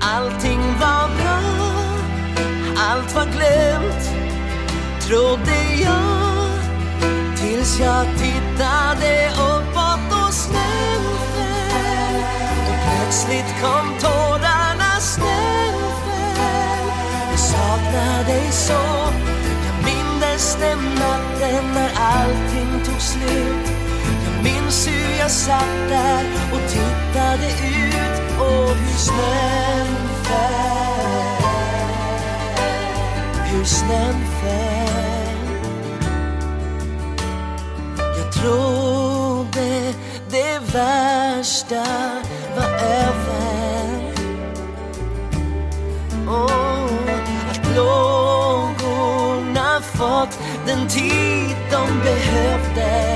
Allting 0.00 0.60
var 0.80 1.08
bra. 1.22 1.38
Allt 2.76 3.14
var 3.14 3.24
glömt 3.24 4.10
Trodde 5.00 5.82
jag. 5.82 6.54
Tills 7.36 7.80
jag 7.80 8.06
tittade 8.18 9.28
uppåt 9.28 10.26
och 10.26 10.34
snön 10.34 11.04
föll 11.34 12.22
Och 12.68 12.78
plötsligt 12.84 13.62
kom 13.62 13.98
tårar 14.00 14.63
saknar 17.54 18.24
dig 18.24 18.52
så. 18.52 18.82
Jag 19.66 19.78
mindes 19.84 20.56
den 20.60 20.78
natten 20.78 21.64
när 21.74 21.90
allting 22.14 22.84
tog 22.84 23.00
slut. 23.00 23.66
Jag 24.26 24.44
minns 24.44 24.88
hur 24.88 25.18
jag 25.18 25.30
satt 25.30 25.88
där 25.88 26.24
och 26.52 26.70
tittade 26.70 27.46
ut 27.46 28.40
och 28.40 28.76
hur 28.76 28.98
snön 28.98 29.92
föll. 30.22 31.44
Hur 33.44 33.64
snön 33.64 34.20
föll. 34.40 35.04
Jag 38.18 38.32
trodde 38.32 39.94
det 40.30 40.58
värsta 40.72 41.84
lågorna 47.76 49.70
fått 49.80 50.38
den 50.66 50.88
tid 50.88 51.56
de 51.70 52.00
behövde. 52.00 53.14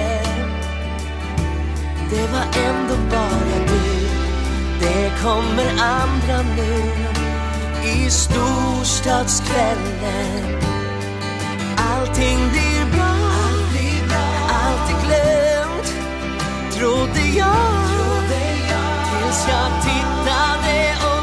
Det 2.11 2.27
var 2.33 2.45
ändå 2.67 2.95
bara 3.11 3.59
du. 3.69 4.09
Det 4.81 5.13
kommer 5.23 5.67
andra 5.81 6.43
nu. 6.57 6.83
I 7.85 8.11
storstadskvällen. 8.11 10.59
Allting 11.77 12.51
blir 12.51 12.87
bra, 12.97 13.17
allt 14.49 14.91
är 14.91 15.01
glömt. 15.07 15.95
Trodde 16.73 17.21
jag. 17.37 17.79
Tills 19.29 19.49
jag 19.49 19.71
tittade 19.83 20.95
uppåt 21.05 21.18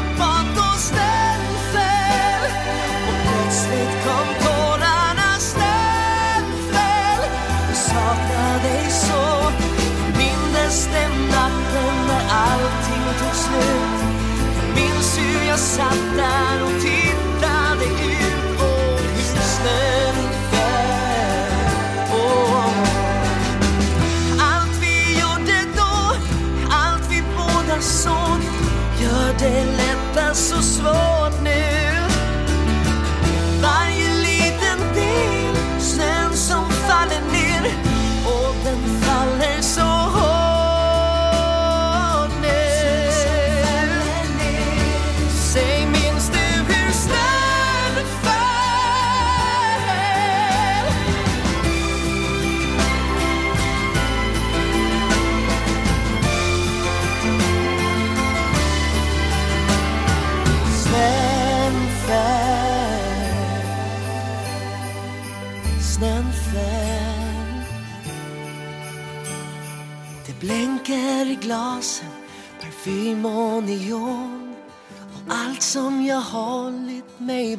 Jag 14.58 14.74
minns 14.74 15.18
hur 15.18 15.48
jag 15.48 15.58
satt 15.58 16.16
där. 16.16 16.45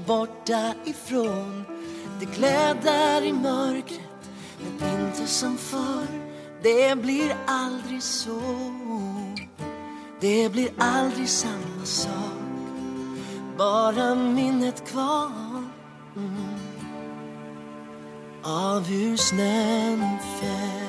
Borta 0.07 0.73
ifrån. 0.85 1.63
Det 2.19 2.25
glödar 2.25 3.21
i 3.21 3.33
mörkret 3.33 4.29
Men 4.79 5.05
inte 5.05 5.27
som 5.27 5.57
förr. 5.57 6.07
Det 6.63 7.01
blir 7.01 7.35
aldrig 7.47 8.03
så. 8.03 8.41
Det 10.19 10.51
blir 10.51 10.69
aldrig 10.77 11.29
samma 11.29 11.85
sak. 11.85 12.11
Bara 13.57 14.15
minnet 14.15 14.87
kvar. 14.87 15.31
Mm, 16.15 16.59
av 18.43 18.83
hur 18.83 19.17
snön 19.17 20.17
föll 20.39 20.87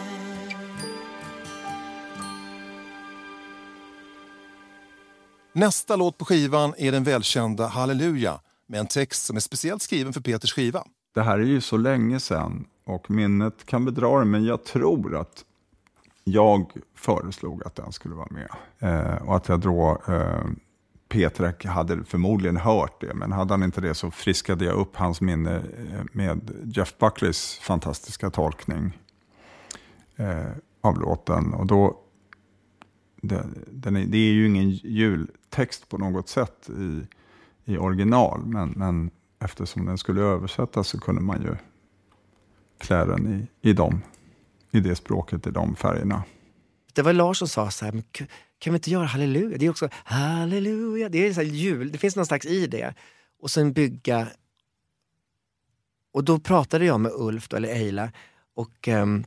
Nästa 5.53 5.97
låt 5.97 6.19
på 6.19 6.25
skivan 6.25 6.75
är 6.79 6.93
den 6.93 7.05
välkända 7.05 7.67
Halleluja 7.67 8.41
med 8.69 8.81
en 8.81 8.87
text 8.87 9.27
som 9.27 9.37
är 9.37 9.41
speciellt 9.41 9.83
skriven 9.83 10.13
för 10.13 10.21
Peters 10.21 10.53
skiva. 10.53 10.85
Det 11.15 11.23
här 11.23 11.39
är 11.39 11.45
ju 11.45 11.61
så 11.61 11.77
länge 11.77 12.21
sedan 12.21 12.67
och 12.85 13.11
minnet 13.11 13.67
kan 13.67 13.85
bedra 13.85 14.19
det, 14.19 14.25
men 14.25 14.45
jag 14.45 14.65
tror 14.65 15.17
att 15.17 15.45
jag 16.25 16.73
föreslog 16.95 17.67
att 17.67 17.75
den 17.75 17.93
skulle 17.93 18.15
vara 18.15 18.29
med. 18.31 18.49
Eh, 18.79 19.29
och 19.29 19.37
att 19.37 19.49
jag 19.49 19.61
då, 19.61 20.03
eh, 20.09 20.45
Peter 21.09 21.69
hade 21.69 22.05
förmodligen 22.05 22.57
hört 22.57 23.01
det, 23.01 23.15
men 23.15 23.33
hade 23.33 23.53
han 23.53 23.63
inte 23.63 23.81
det 23.81 23.95
så 23.95 24.11
friskade 24.11 24.65
jag 24.65 24.75
upp 24.75 24.97
hans 24.97 25.21
minne 25.21 25.57
eh, 25.57 26.05
med 26.13 26.51
Jeff 26.65 26.99
Buckleys 26.99 27.59
fantastiska 27.59 28.31
tolkning 28.31 28.99
eh, 30.17 30.53
av 30.81 31.01
låten. 31.01 31.55
Och 31.55 31.67
då, 31.67 32.01
det, 33.23 33.45
den 33.71 33.97
är, 33.97 34.07
det 34.07 34.19
är 34.19 34.33
ju 34.33 34.47
ingen 34.47 34.71
jultext 34.71 35.89
på 35.89 35.99
något 35.99 36.29
sätt 36.29 36.71
i, 36.71 37.07
i 37.69 37.79
original, 37.79 38.41
men, 38.45 38.71
men 38.71 39.11
eftersom 39.39 39.87
den 39.87 39.99
skulle 39.99 40.21
översättas 40.21 40.89
så 40.89 41.01
kunde 41.01 41.21
man 41.21 41.43
ju 41.43 41.57
klä 42.79 43.05
den 43.05 43.49
i, 43.63 43.69
i, 43.71 43.73
dem, 43.73 44.03
i 44.71 44.81
det 44.81 44.97
språket, 44.97 45.47
i 45.47 45.51
de 45.51 45.77
färgerna. 45.77 46.23
Det 46.95 47.03
var 47.03 47.13
Lars 47.13 47.39
som 47.39 47.49
sa 47.49 47.71
så 47.71 47.85
här, 47.85 48.03
kan 48.59 48.73
vi 48.73 48.77
inte 48.77 48.91
göra 48.91 49.05
halleluja? 49.05 49.59
Det 49.59 49.67
är 49.67 49.71
också 49.71 49.89
halleluja, 49.93 51.09
det 51.09 51.27
är 51.27 51.33
så 51.33 51.43
jul, 51.43 51.93
det 51.93 51.99
finns 51.99 52.17
någon 52.17 52.27
slags 52.27 52.47
i 52.47 52.67
det. 52.67 52.95
Och 53.41 53.51
sen 53.51 53.73
bygga... 53.73 54.29
Och 56.13 56.25
då 56.25 56.39
pratade 56.39 56.85
jag 56.85 57.01
med 57.01 57.13
Ulf, 57.15 57.49
då, 57.49 57.57
eller 57.57 57.69
Eila, 57.69 58.13
och, 58.55 58.89
um, 58.89 59.25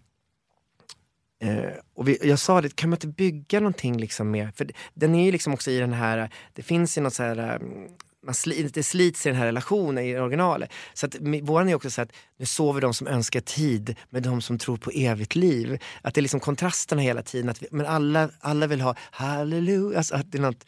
uh, 1.43 1.71
och 1.93 2.07
vi, 2.07 2.17
jag 2.29 2.39
sa 2.39 2.62
det, 2.62 2.75
kan 2.75 2.89
man 2.89 2.98
inte 2.98 3.07
bygga 3.07 3.60
någonting 3.60 3.98
liksom 3.98 4.31
mer? 4.31 4.51
För 4.55 4.71
den 4.93 5.15
är 5.15 5.25
ju 5.25 5.31
liksom 5.31 5.53
också 5.53 5.71
i 5.71 5.79
den 5.79 5.93
här, 5.93 6.29
det 6.53 6.63
finns 6.63 6.98
ju 6.98 7.01
något 7.01 7.13
så 7.13 7.24
här 7.24 7.62
um, 7.62 7.88
man 8.23 8.33
sli, 8.33 8.63
det 8.73 8.83
slits 8.83 9.25
i 9.25 9.29
den 9.29 9.37
här 9.37 9.45
relationen 9.45 10.05
i 10.05 10.17
originalet. 10.17 10.71
Så 10.93 11.05
att 11.05 11.15
våran 11.41 11.69
är 11.69 11.75
också 11.75 11.89
så 11.89 12.01
att 12.01 12.11
nu 12.37 12.45
sover 12.45 12.81
de 12.81 12.93
som 12.93 13.07
önskar 13.07 13.41
tid 13.41 13.95
med 14.09 14.23
de 14.23 14.41
som 14.41 14.57
tror 14.57 14.77
på 14.77 14.91
evigt 14.91 15.35
liv. 15.35 15.83
Att 16.01 16.13
det 16.13 16.19
är 16.19 16.21
liksom 16.21 16.39
kontrasterna 16.39 17.01
hela 17.01 17.21
tiden. 17.21 17.49
Att 17.49 17.63
vi, 17.63 17.67
men 17.71 17.85
alla, 17.85 18.29
alla 18.39 18.67
vill 18.67 18.81
ha 18.81 18.95
halleluja. 19.11 19.97
Alltså 19.97 20.15
att 20.15 20.31
det 20.31 20.37
är 20.37 20.41
något, 20.41 20.65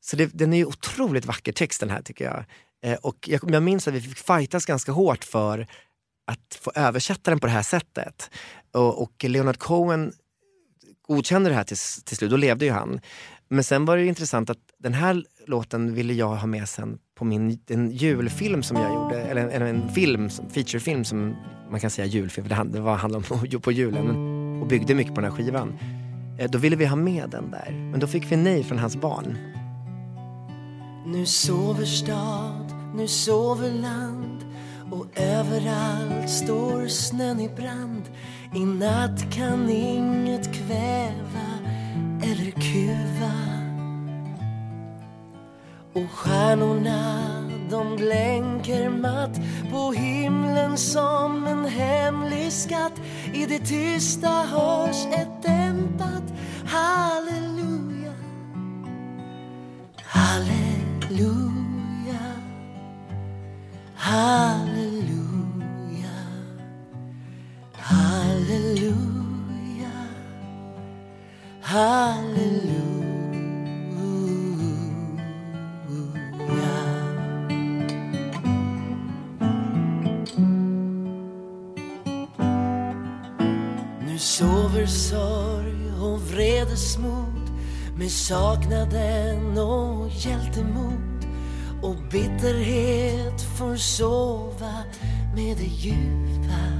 så 0.00 0.16
det, 0.16 0.26
den 0.26 0.52
är 0.52 0.56
ju 0.56 0.64
otroligt 0.64 1.24
vacker 1.24 1.52
text 1.52 1.80
den 1.80 1.90
här 1.90 2.02
tycker 2.02 2.24
jag. 2.24 2.44
Eh, 2.84 2.98
och 2.98 3.28
jag, 3.28 3.50
jag 3.50 3.62
minns 3.62 3.88
att 3.88 3.94
vi 3.94 4.00
fick 4.00 4.18
fightas 4.18 4.66
ganska 4.66 4.92
hårt 4.92 5.24
för 5.24 5.66
att 6.26 6.58
få 6.60 6.72
översätta 6.74 7.30
den 7.30 7.40
på 7.40 7.46
det 7.46 7.52
här 7.52 7.62
sättet. 7.62 8.30
Och, 8.72 9.02
och 9.02 9.24
Leonard 9.24 9.58
Cohen 9.58 10.12
godkände 11.08 11.50
det 11.50 11.54
här 11.56 11.64
till, 11.64 11.76
till 12.04 12.16
slut, 12.16 12.30
då 12.30 12.36
levde 12.36 12.64
ju 12.64 12.70
han. 12.70 13.00
Men 13.52 13.64
sen 13.64 13.84
var 13.84 13.96
det 13.96 14.06
intressant 14.06 14.50
att 14.50 14.58
den 14.78 14.94
här 14.94 15.24
låten 15.46 15.94
ville 15.94 16.12
jag 16.12 16.36
ha 16.36 16.46
med 16.46 16.68
sen 16.68 16.98
på 17.18 17.24
min 17.24 17.58
en 17.68 17.90
julfilm 17.90 18.62
som 18.62 18.76
jag 18.76 18.94
gjorde, 18.94 19.20
eller 19.22 19.48
en, 19.48 19.62
en 19.62 19.88
film, 19.88 20.30
featurefilm 20.30 21.04
som 21.04 21.36
man 21.70 21.80
kan 21.80 21.90
säga 21.90 22.06
julfilm, 22.06 22.48
för 22.48 22.64
det 22.64 22.94
handlade 22.94 23.24
om 23.30 23.60
på 23.60 23.72
julen 23.72 24.10
och 24.60 24.66
byggde 24.66 24.94
mycket 24.94 25.14
på 25.14 25.20
den 25.20 25.30
här 25.30 25.36
skivan. 25.36 25.78
Eh, 26.38 26.50
då 26.50 26.58
ville 26.58 26.76
vi 26.76 26.86
ha 26.86 26.96
med 26.96 27.30
den 27.30 27.50
där, 27.50 27.88
men 27.90 28.00
då 28.00 28.06
fick 28.06 28.32
vi 28.32 28.36
nej 28.36 28.64
från 28.64 28.78
hans 28.78 28.96
barn. 28.96 29.38
Nu 31.06 31.26
sover 31.26 31.84
stad, 31.84 32.74
nu 32.94 33.08
sover 33.08 33.70
land 33.70 34.44
och 34.90 35.06
överallt 35.16 36.30
står 36.30 36.88
snön 36.88 37.40
i 37.40 37.48
brand. 37.48 38.02
I 38.54 38.64
natt 38.64 39.34
kan 39.34 39.70
inget 39.70 40.54
kväva 40.54 41.61
eller 42.22 42.50
kuva. 42.50 43.32
Och 45.92 46.10
stjärnorna 46.10 47.22
de 47.70 47.96
blänker 47.96 48.90
matt 48.90 49.40
på 49.70 49.92
himlen 49.92 50.78
som 50.78 51.46
en 51.46 51.64
hemlig 51.64 52.52
skatt. 52.52 53.00
I 53.34 53.46
det 53.46 53.58
tysta 53.58 54.28
hörs 54.28 55.06
ett 55.06 55.42
dämpat 55.42 56.22
halleluja. 56.66 58.12
Halleluja. 60.04 61.52
Halleluja. 63.94 65.02
Halleluja. 67.76 68.91
Halleluja. 71.72 72.82
Nu 84.06 84.18
sover 84.18 84.86
sorg 84.86 85.92
och 86.02 86.20
vredesmod 86.20 87.50
med 87.98 88.10
saknaden 88.10 89.58
och 89.58 90.08
hjältemod 90.08 91.26
och 91.82 91.96
bitterhet 92.10 93.42
får 93.58 93.76
sova 93.76 94.82
med 95.34 95.56
det 95.56 95.64
djupa 95.64 96.71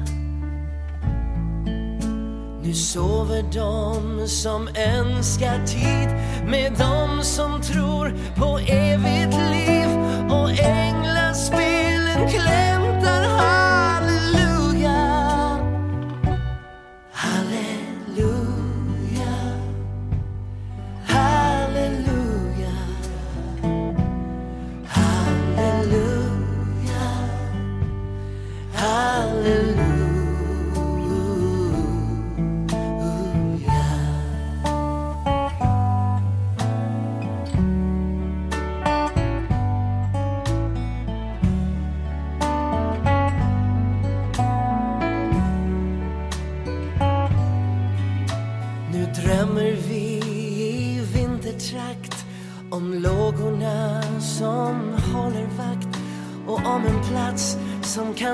nu 2.65 2.75
sover 2.75 3.43
de 3.53 4.29
som 4.29 4.69
önskar 4.69 5.67
tid 5.67 6.09
med 6.47 6.73
de 6.73 7.25
som 7.25 7.63
tror 7.63 8.15
på 8.37 8.59
evigt 8.59 9.37
liv. 9.51 9.89
Och 10.31 10.51
änglaspelen 10.51 12.29
klämmer 12.29 12.82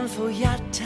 som 0.08 0.32
kan 0.32 0.77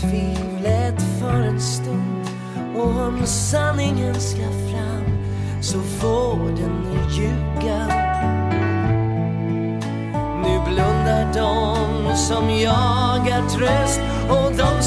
tvivlet 0.00 1.02
för 1.20 1.42
en 1.42 1.60
stund. 1.60 2.28
Och 2.76 2.86
om 2.86 3.26
sanningen 3.26 4.14
ska 4.14 4.42
fram 4.42 5.04
så 5.60 5.80
får 5.80 6.38
den 6.38 6.86
ljuga. 7.10 7.86
Nu 10.42 10.60
blundar 10.70 11.34
de 11.34 12.16
som 12.16 12.50
jagar 12.50 13.48
tröst 13.48 14.00
och 14.28 14.52
de 14.56 14.79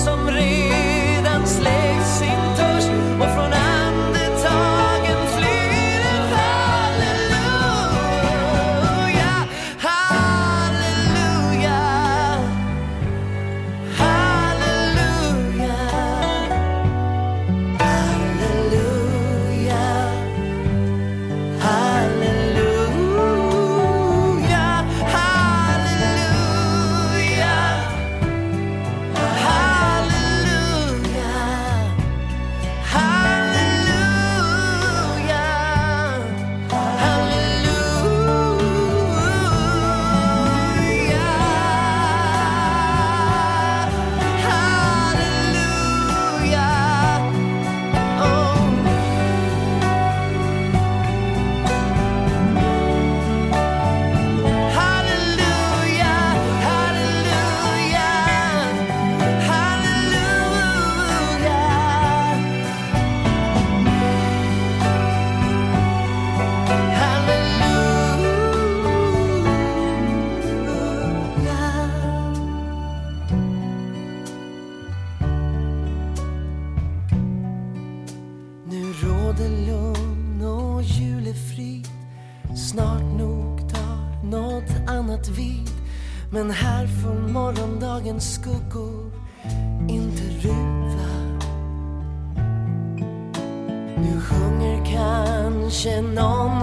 reflection 95.85 96.17
on 96.17 96.62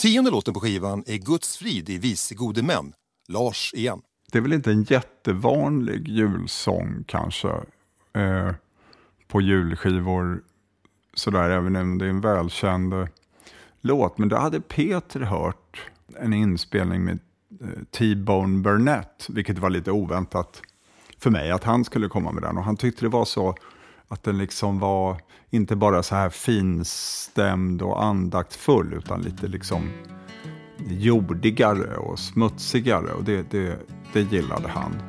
Tionde 0.00 0.30
låten 0.30 0.54
på 0.54 0.60
skivan 0.60 1.04
är 1.06 1.16
Guds 1.16 1.56
frid 1.56 1.90
i 1.90 1.98
Vise 1.98 2.34
gode 2.34 2.62
män, 2.62 2.92
Lars 3.28 3.74
igen. 3.74 4.02
Det 4.32 4.38
är 4.38 4.42
väl 4.42 4.52
inte 4.52 4.70
en 4.70 4.82
jättevanlig 4.82 6.08
julsång 6.08 7.04
kanske 7.06 7.48
eh, 8.12 8.50
på 9.28 9.40
julskivor 9.40 10.42
sådär, 11.14 11.50
även 11.50 11.76
om 11.76 11.98
det 11.98 12.04
är 12.04 12.10
en 12.10 12.20
välkänd 12.20 12.92
eh, 12.92 13.06
låt. 13.80 14.18
Men 14.18 14.28
då 14.28 14.36
hade 14.36 14.60
Peter 14.60 15.20
hört 15.20 15.90
en 16.18 16.32
inspelning 16.32 17.04
med 17.04 17.18
eh, 17.60 17.82
T-Bone 17.90 18.58
Burnett, 18.58 19.26
vilket 19.28 19.58
var 19.58 19.70
lite 19.70 19.90
oväntat 19.90 20.62
för 21.18 21.30
mig 21.30 21.50
att 21.50 21.64
han 21.64 21.84
skulle 21.84 22.08
komma 22.08 22.32
med 22.32 22.42
den. 22.42 22.58
Och 22.58 22.64
han 22.64 22.76
tyckte 22.76 23.04
det 23.04 23.08
var 23.08 23.24
så 23.24 23.54
att 24.10 24.22
den 24.22 24.38
liksom 24.38 24.78
var 24.78 25.16
inte 25.50 25.76
bara 25.76 26.02
så 26.02 26.14
här 26.14 26.30
finstämd 26.30 27.82
och 27.82 28.04
andaktfull, 28.04 28.94
utan 28.94 29.22
lite 29.22 29.46
liksom 29.46 29.90
jordigare 30.88 31.96
och 31.96 32.18
smutsigare. 32.18 33.12
Och 33.12 33.24
det, 33.24 33.50
det, 33.50 33.76
det 34.12 34.20
gillade 34.20 34.68
han. 34.68 35.02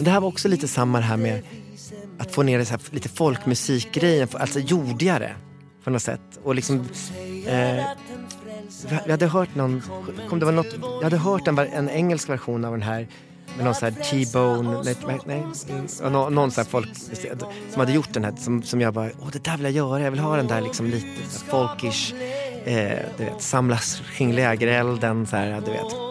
Det 0.00 0.10
här 0.10 0.20
var 0.20 0.28
också 0.28 0.48
lite 0.48 0.68
samma 0.68 0.98
det 0.98 1.04
här 1.04 1.16
med 1.16 1.42
att 2.18 2.34
få 2.34 2.42
ner 2.42 2.58
det 2.58 2.64
så 2.64 2.70
här, 2.70 2.80
lite 2.90 3.08
folkmusikgrejen, 3.08 4.28
alltså 4.32 4.60
jordigare 4.60 5.36
på 5.84 5.90
något 5.90 6.02
sätt. 6.02 6.40
Och 6.42 6.54
liksom, 6.54 6.84
eh, 7.46 7.76
jag 8.88 9.10
hade 9.10 9.26
hört 9.26 9.54
någon, 9.54 9.82
kom 10.28 10.38
det 10.38 10.44
var 10.44 10.52
något, 10.52 10.74
jag 10.80 11.02
hade 11.02 11.16
hört 11.16 11.48
en, 11.48 11.58
en 11.58 11.90
engelsk 11.90 12.28
version 12.28 12.64
av 12.64 12.72
den 12.72 12.82
här 12.82 13.08
med 13.56 13.64
någon 13.64 13.74
sån 13.74 13.92
här 13.92 14.02
T-bone, 14.02 14.82
nej, 14.84 14.96
nej, 15.06 15.20
nej 15.26 16.10
någon, 16.10 16.34
någon 16.34 16.50
sån 16.50 16.64
här 16.64 16.70
folk 16.70 16.88
som 17.70 17.80
hade 17.80 17.92
gjort 17.92 18.12
den 18.12 18.24
här 18.24 18.32
som, 18.36 18.62
som 18.62 18.80
jag 18.80 18.94
bara, 18.94 19.10
åh 19.20 19.28
det 19.32 19.44
där 19.44 19.56
vill 19.56 19.64
jag 19.64 19.72
göra, 19.72 20.02
jag 20.02 20.10
vill 20.10 20.20
ha 20.20 20.36
den 20.36 20.46
där 20.46 20.60
liksom 20.60 20.86
lite 20.86 21.30
så 21.30 21.44
folkish, 21.46 22.14
eh, 22.64 22.98
du 23.18 23.24
vet, 23.24 23.42
samlas 23.42 24.02
kring 24.16 24.32
lägerelden 24.32 25.26
så 25.26 25.36
här, 25.36 25.62
du 25.64 25.70
vet. 25.70 26.06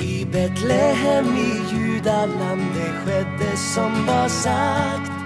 I 0.00 0.24
Betlehem 0.24 1.36
i 1.36 1.62
Judaland 1.74 2.62
det 2.74 2.92
skedde 2.92 3.56
som 3.56 4.06
var 4.06 4.28
sagt 4.28 5.19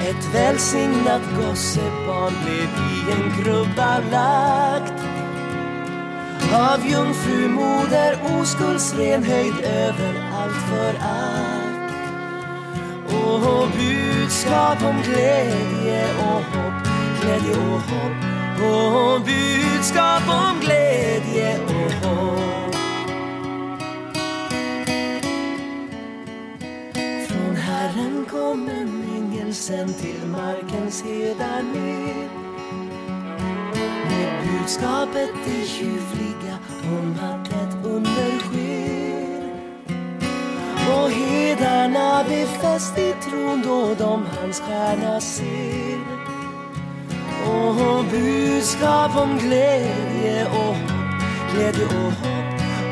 ett 0.00 0.34
välsignat 0.34 1.22
gossebarn 1.36 2.32
blev 2.44 2.68
i 2.90 3.12
en 3.12 3.44
krubba 3.44 3.98
lagt. 4.10 4.92
Av 6.54 6.86
jungfrumoder 6.86 8.18
oskuldsren 8.40 9.24
höjd 9.24 9.54
över 9.64 10.14
allt 10.34 10.56
för 10.70 10.94
allt. 11.00 11.92
Och 13.06 13.68
budskap 13.68 14.82
om 14.82 15.02
glädje 15.02 16.14
och 16.18 16.44
hopp, 16.44 16.88
glädje 17.20 17.56
och 17.56 17.80
hopp. 17.80 18.30
Och 18.62 19.20
budskap 19.20 20.22
om 20.28 20.60
glädje 20.60 21.58
och 21.58 21.92
hopp. 21.92 22.74
Från 27.28 27.56
Herren 27.56 28.26
kommer 28.30 29.09
en 29.50 29.54
sänd 29.54 29.98
till 29.98 30.26
markens 30.26 31.02
herdar 31.02 31.62
ner 31.62 32.28
med 34.08 34.30
budskapet 34.46 35.30
det 35.44 35.66
tjuvliga 35.66 36.58
om 36.84 37.16
att 37.22 37.48
ett 37.48 37.84
under 37.84 38.38
sker. 38.38 39.52
Och 40.92 41.10
herdarna 41.10 42.24
befäst 42.28 42.98
i 42.98 43.14
tron 43.24 43.62
då 43.66 43.94
de 43.98 44.26
hans 44.40 44.60
stjärna 44.60 45.20
ser. 45.20 45.98
Och 47.46 48.04
budskap 48.04 49.16
om 49.16 49.38
glädje 49.38 50.46
och 50.46 50.76
hopp, 50.76 51.22
glädje 51.54 51.84
och 51.84 52.12
hopp. 52.12 52.40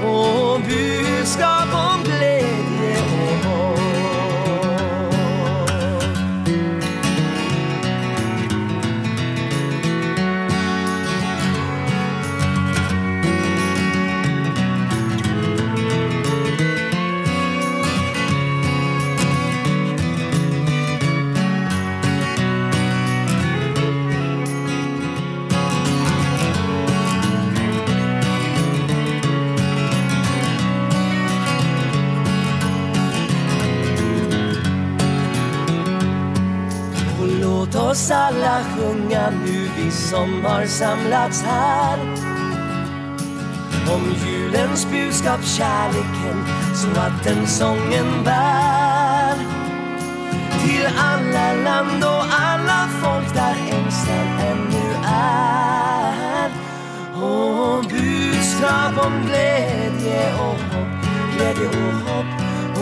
Och 0.05 0.61
budskap 0.61 1.75
om 1.75 1.88
nu 39.31 39.69
vi 39.77 39.91
som 39.91 40.45
har 40.45 40.67
samlats 40.67 41.43
här. 41.43 41.99
Om 43.95 44.15
julens 44.27 44.87
budskap, 44.91 45.45
kärleken 45.45 46.45
så 46.75 47.01
att 47.01 47.25
den 47.25 47.47
sången 47.47 48.25
bär. 48.25 49.37
Till 50.65 50.89
alla 50.99 51.53
land 51.53 52.05
och 52.05 52.25
alla 52.31 52.89
folk 53.03 53.35
där 53.35 53.57
ängslan 53.71 54.39
ännu 54.41 54.95
är. 55.07 56.51
Och 57.23 57.85
budskap 57.85 59.07
om 59.07 59.27
glädje 59.27 60.35
och 60.35 60.77
hopp, 60.77 61.05
glädje 61.37 61.69
och 61.69 62.11
hopp. 62.11 62.27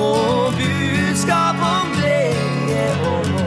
Och 0.01 0.53
budskap 0.53 1.57
om 1.61 2.01
glädje 2.01 2.91
och 3.01 3.27
hopp. 3.27 3.46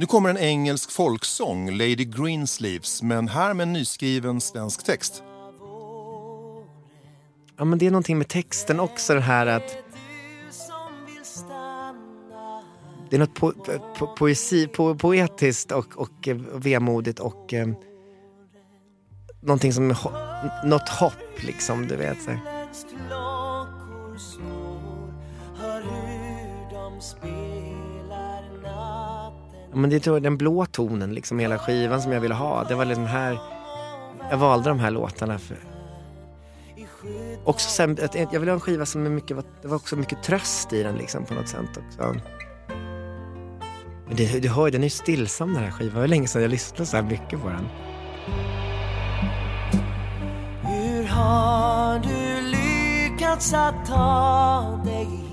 Nu 0.00 0.06
kommer 0.06 0.30
en 0.30 0.38
engelsk 0.38 0.90
folksång, 0.90 1.70
Lady 1.70 2.04
Greensleeves, 2.04 3.02
men 3.02 3.28
här 3.28 3.54
med 3.54 3.62
en 3.62 3.72
nyskriven 3.72 4.40
svensk 4.40 4.84
text. 4.84 5.22
Ja, 7.56 7.64
men 7.64 7.78
det 7.78 7.86
är 7.86 7.90
någonting 7.90 8.18
med 8.18 8.28
texten 8.28 8.80
också, 8.80 9.14
det 9.14 9.20
här 9.20 9.46
att... 9.46 9.76
Det 13.10 13.16
är 13.16 13.20
något 13.20 13.34
po 13.34 13.52
po 13.98 14.06
poesi, 14.06 14.66
po 14.66 14.94
poetiskt 14.94 15.72
och, 15.72 15.98
och 15.98 16.28
eh, 16.28 16.36
vemodigt 16.36 17.18
och 17.18 17.54
eh, 17.54 17.68
någonting 19.40 19.72
som... 19.72 19.90
Ho 19.90 20.10
något 20.64 20.88
hopp, 20.88 21.42
liksom, 21.42 21.86
du 21.86 21.96
vet. 21.96 22.22
Så. 22.22 22.57
Men 29.72 29.90
det 29.90 30.06
är 30.06 30.20
den 30.20 30.36
blå 30.36 30.66
tonen, 30.66 31.14
liksom, 31.14 31.38
hela 31.38 31.58
skivan 31.58 32.02
som 32.02 32.12
jag 32.12 32.20
ville 32.20 32.34
ha. 32.34 32.64
Det 32.64 32.74
var 32.74 32.84
liksom 32.84 33.06
här... 33.06 33.38
Jag 34.30 34.38
valde 34.38 34.68
de 34.68 34.78
här 34.78 34.90
låtarna 34.90 35.38
för... 35.38 35.56
Också 37.44 37.70
sen, 37.70 37.98
jag 38.32 38.40
ville 38.40 38.50
ha 38.50 38.54
en 38.54 38.60
skiva 38.60 38.86
som 38.86 39.06
är 39.06 39.10
mycket, 39.10 39.36
det 39.62 39.68
var 39.68 39.76
också 39.76 39.96
mycket 39.96 40.22
tröst 40.22 40.72
i 40.72 40.82
den 40.82 40.96
liksom 40.96 41.24
på 41.24 41.34
något 41.34 41.48
sätt 41.48 41.78
också. 41.86 42.14
Men 44.06 44.16
det, 44.16 44.40
du 44.40 44.48
hör 44.48 44.66
ju, 44.66 44.70
den 44.70 44.80
är 44.80 44.86
ju 44.86 44.90
stillsam 44.90 45.54
den 45.54 45.62
här 45.62 45.70
skivan. 45.70 45.94
Det 45.94 46.00
var 46.00 46.06
länge 46.06 46.28
sedan 46.28 46.42
jag 46.42 46.50
lyssnade 46.50 46.86
så 46.86 46.96
här 46.96 47.04
mycket 47.04 47.42
på 47.42 47.48
den. 47.48 47.68
Hur 50.62 51.04
har 51.04 51.98
du 51.98 52.40
lyckats 52.46 53.54
att 53.54 53.86
ta 53.86 54.82
dig 54.84 55.04
hit 55.04 55.27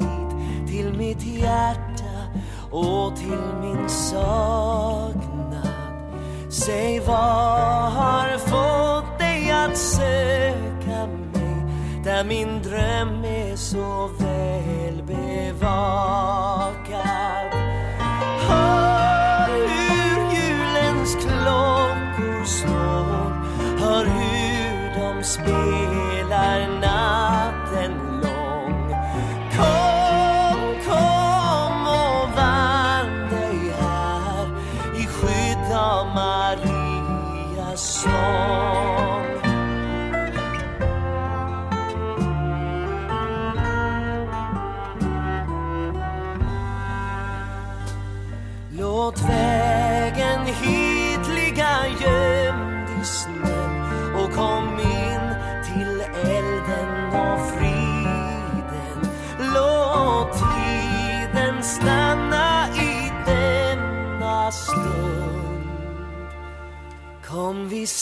till 0.75 0.93
mitt 0.93 1.23
hjärta 1.23 2.15
och 2.71 3.15
till 3.15 3.45
min 3.61 3.89
saknad? 3.89 5.67
Säg 6.49 6.99
vad 6.99 7.91
har 7.91 8.37
fått 8.37 9.19
dig 9.19 9.51
att 9.51 9.77
söka 9.77 11.07
mig 11.33 11.65
där 12.03 12.23
min 12.23 12.61
dröm 12.61 13.25
är 13.25 13.55
så 13.55 14.09
väl 14.19 15.03
bevakad? 15.03 16.35
Hör 18.47 19.49
hur 19.49 20.17
julens 20.35 21.15
klockor 21.15 22.45
slår 22.45 23.31
Hör 23.79 24.05
hur 24.05 24.99
de 24.99 25.23
spelar 25.23 25.84
my. 37.75 38.94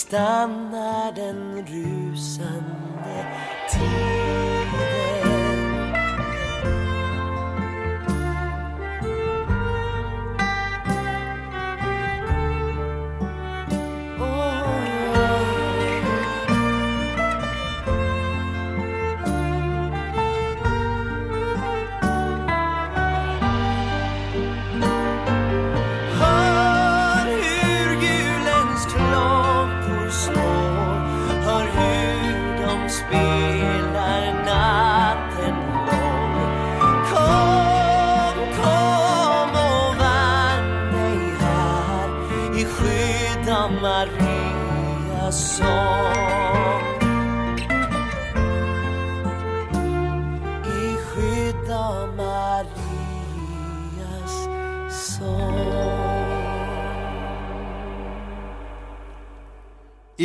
Stannar 0.04 1.12
den 1.12 1.53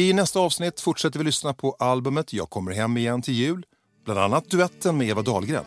I 0.09 0.12
nästa 0.12 0.40
avsnitt 0.40 0.81
fortsätter 0.81 1.18
vi 1.18 1.25
lyssna 1.25 1.55
på 1.55 1.77
albumet 1.79 2.33
Jag 2.33 2.51
kommer 2.51 2.73
hem 2.73 2.97
igen 2.97 3.23
till 3.23 3.35
jul. 3.35 3.66
Bland 4.05 4.21
annat 4.21 4.51
duetten 4.51 4.99
med 4.99 5.09
Eva 5.09 5.23
Dahlgren. 5.23 5.64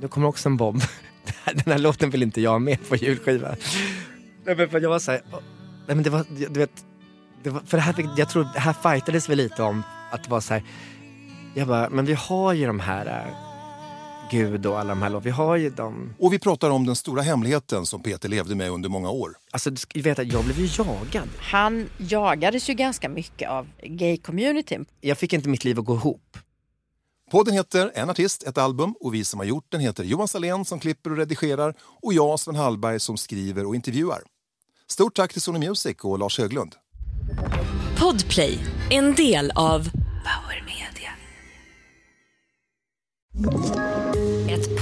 Nu 0.00 0.08
kommer 0.08 0.28
också 0.28 0.48
en 0.48 0.56
bomb. 0.56 0.82
Den 1.44 1.72
här 1.72 1.78
låten 1.78 2.10
vill 2.10 2.22
inte 2.22 2.40
jag 2.40 2.50
ha 2.50 2.58
med 2.58 2.88
på 2.88 2.96
julskiva. 2.96 3.56
Nej, 4.44 4.68
men 4.72 4.82
jag 4.82 4.90
var 4.90 4.98
så 4.98 5.10
här, 5.10 5.22
nej 5.86 5.96
men 5.96 6.02
det 6.02 6.10
var, 6.10 6.24
du 6.50 6.60
vet, 6.60 6.84
det 7.42 7.50
var, 7.50 7.60
för 7.60 7.76
det 7.76 7.82
här, 7.82 8.10
jag 8.16 8.28
tror, 8.28 8.48
det 8.54 8.60
här 8.60 8.72
fightades 8.72 9.28
vi 9.28 9.36
lite 9.36 9.62
om 9.62 9.82
att 10.10 10.24
det 10.24 10.30
var 10.30 10.40
så 10.40 10.54
här, 10.54 10.62
jag 11.54 11.68
bara, 11.68 11.90
men 11.90 12.04
vi 12.04 12.14
har 12.14 12.52
ju 12.52 12.66
de 12.66 12.80
här 12.80 13.06
äh, 13.06 13.43
Gud 14.34 14.66
och 14.66 14.80
alla 14.80 14.88
de 14.88 15.02
här 15.02 15.10
låtarna, 15.10 15.24
vi 15.24 15.30
har 15.30 15.56
ju 15.56 15.70
dem. 15.70 16.14
Och 16.18 16.32
vi 16.32 16.38
pratar 16.38 16.70
om 16.70 16.86
den 16.86 16.96
stora 16.96 17.22
hemligheten 17.22 17.86
som 17.86 18.02
Peter 18.02 18.28
levde 18.28 18.54
med 18.54 18.70
under 18.70 18.88
många 18.88 19.10
år. 19.10 19.36
Alltså 19.50 19.70
du 19.70 19.76
ska 19.76 20.00
veta, 20.00 20.22
jag 20.22 20.44
blev 20.44 20.60
ju 20.60 20.68
jagad. 20.84 21.28
Han 21.38 21.88
jagades 21.98 22.70
ju 22.70 22.74
ganska 22.74 23.08
mycket 23.08 23.50
av 23.50 23.66
gay-communityn. 23.82 24.86
Jag 25.00 25.18
fick 25.18 25.32
inte 25.32 25.48
mitt 25.48 25.64
liv 25.64 25.78
att 25.78 25.84
gå 25.84 25.94
ihop. 25.94 26.38
Podden 27.30 27.54
heter 27.54 27.92
En 27.94 28.10
artist, 28.10 28.42
ett 28.42 28.58
album 28.58 28.94
och 29.00 29.14
vi 29.14 29.24
som 29.24 29.40
har 29.40 29.46
gjort 29.46 29.66
den 29.68 29.80
heter 29.80 30.04
Johan 30.04 30.28
Salén 30.28 30.64
som 30.64 30.80
klipper 30.80 31.10
och 31.10 31.16
redigerar 31.16 31.74
och 32.02 32.14
jag, 32.14 32.40
Sven 32.40 32.56
Hallberg, 32.56 33.00
som 33.00 33.16
skriver 33.16 33.66
och 33.66 33.74
intervjuar. 33.74 34.22
Stort 34.86 35.14
tack 35.14 35.32
till 35.32 35.42
Sony 35.42 35.68
Music 35.68 35.96
och 36.00 36.18
Lars 36.18 36.38
Höglund. 36.38 36.74
Podplay, 37.98 38.58
en 38.90 39.14
del 39.14 39.52
av 39.54 39.90
Power 40.24 40.64
Media. 40.66 41.14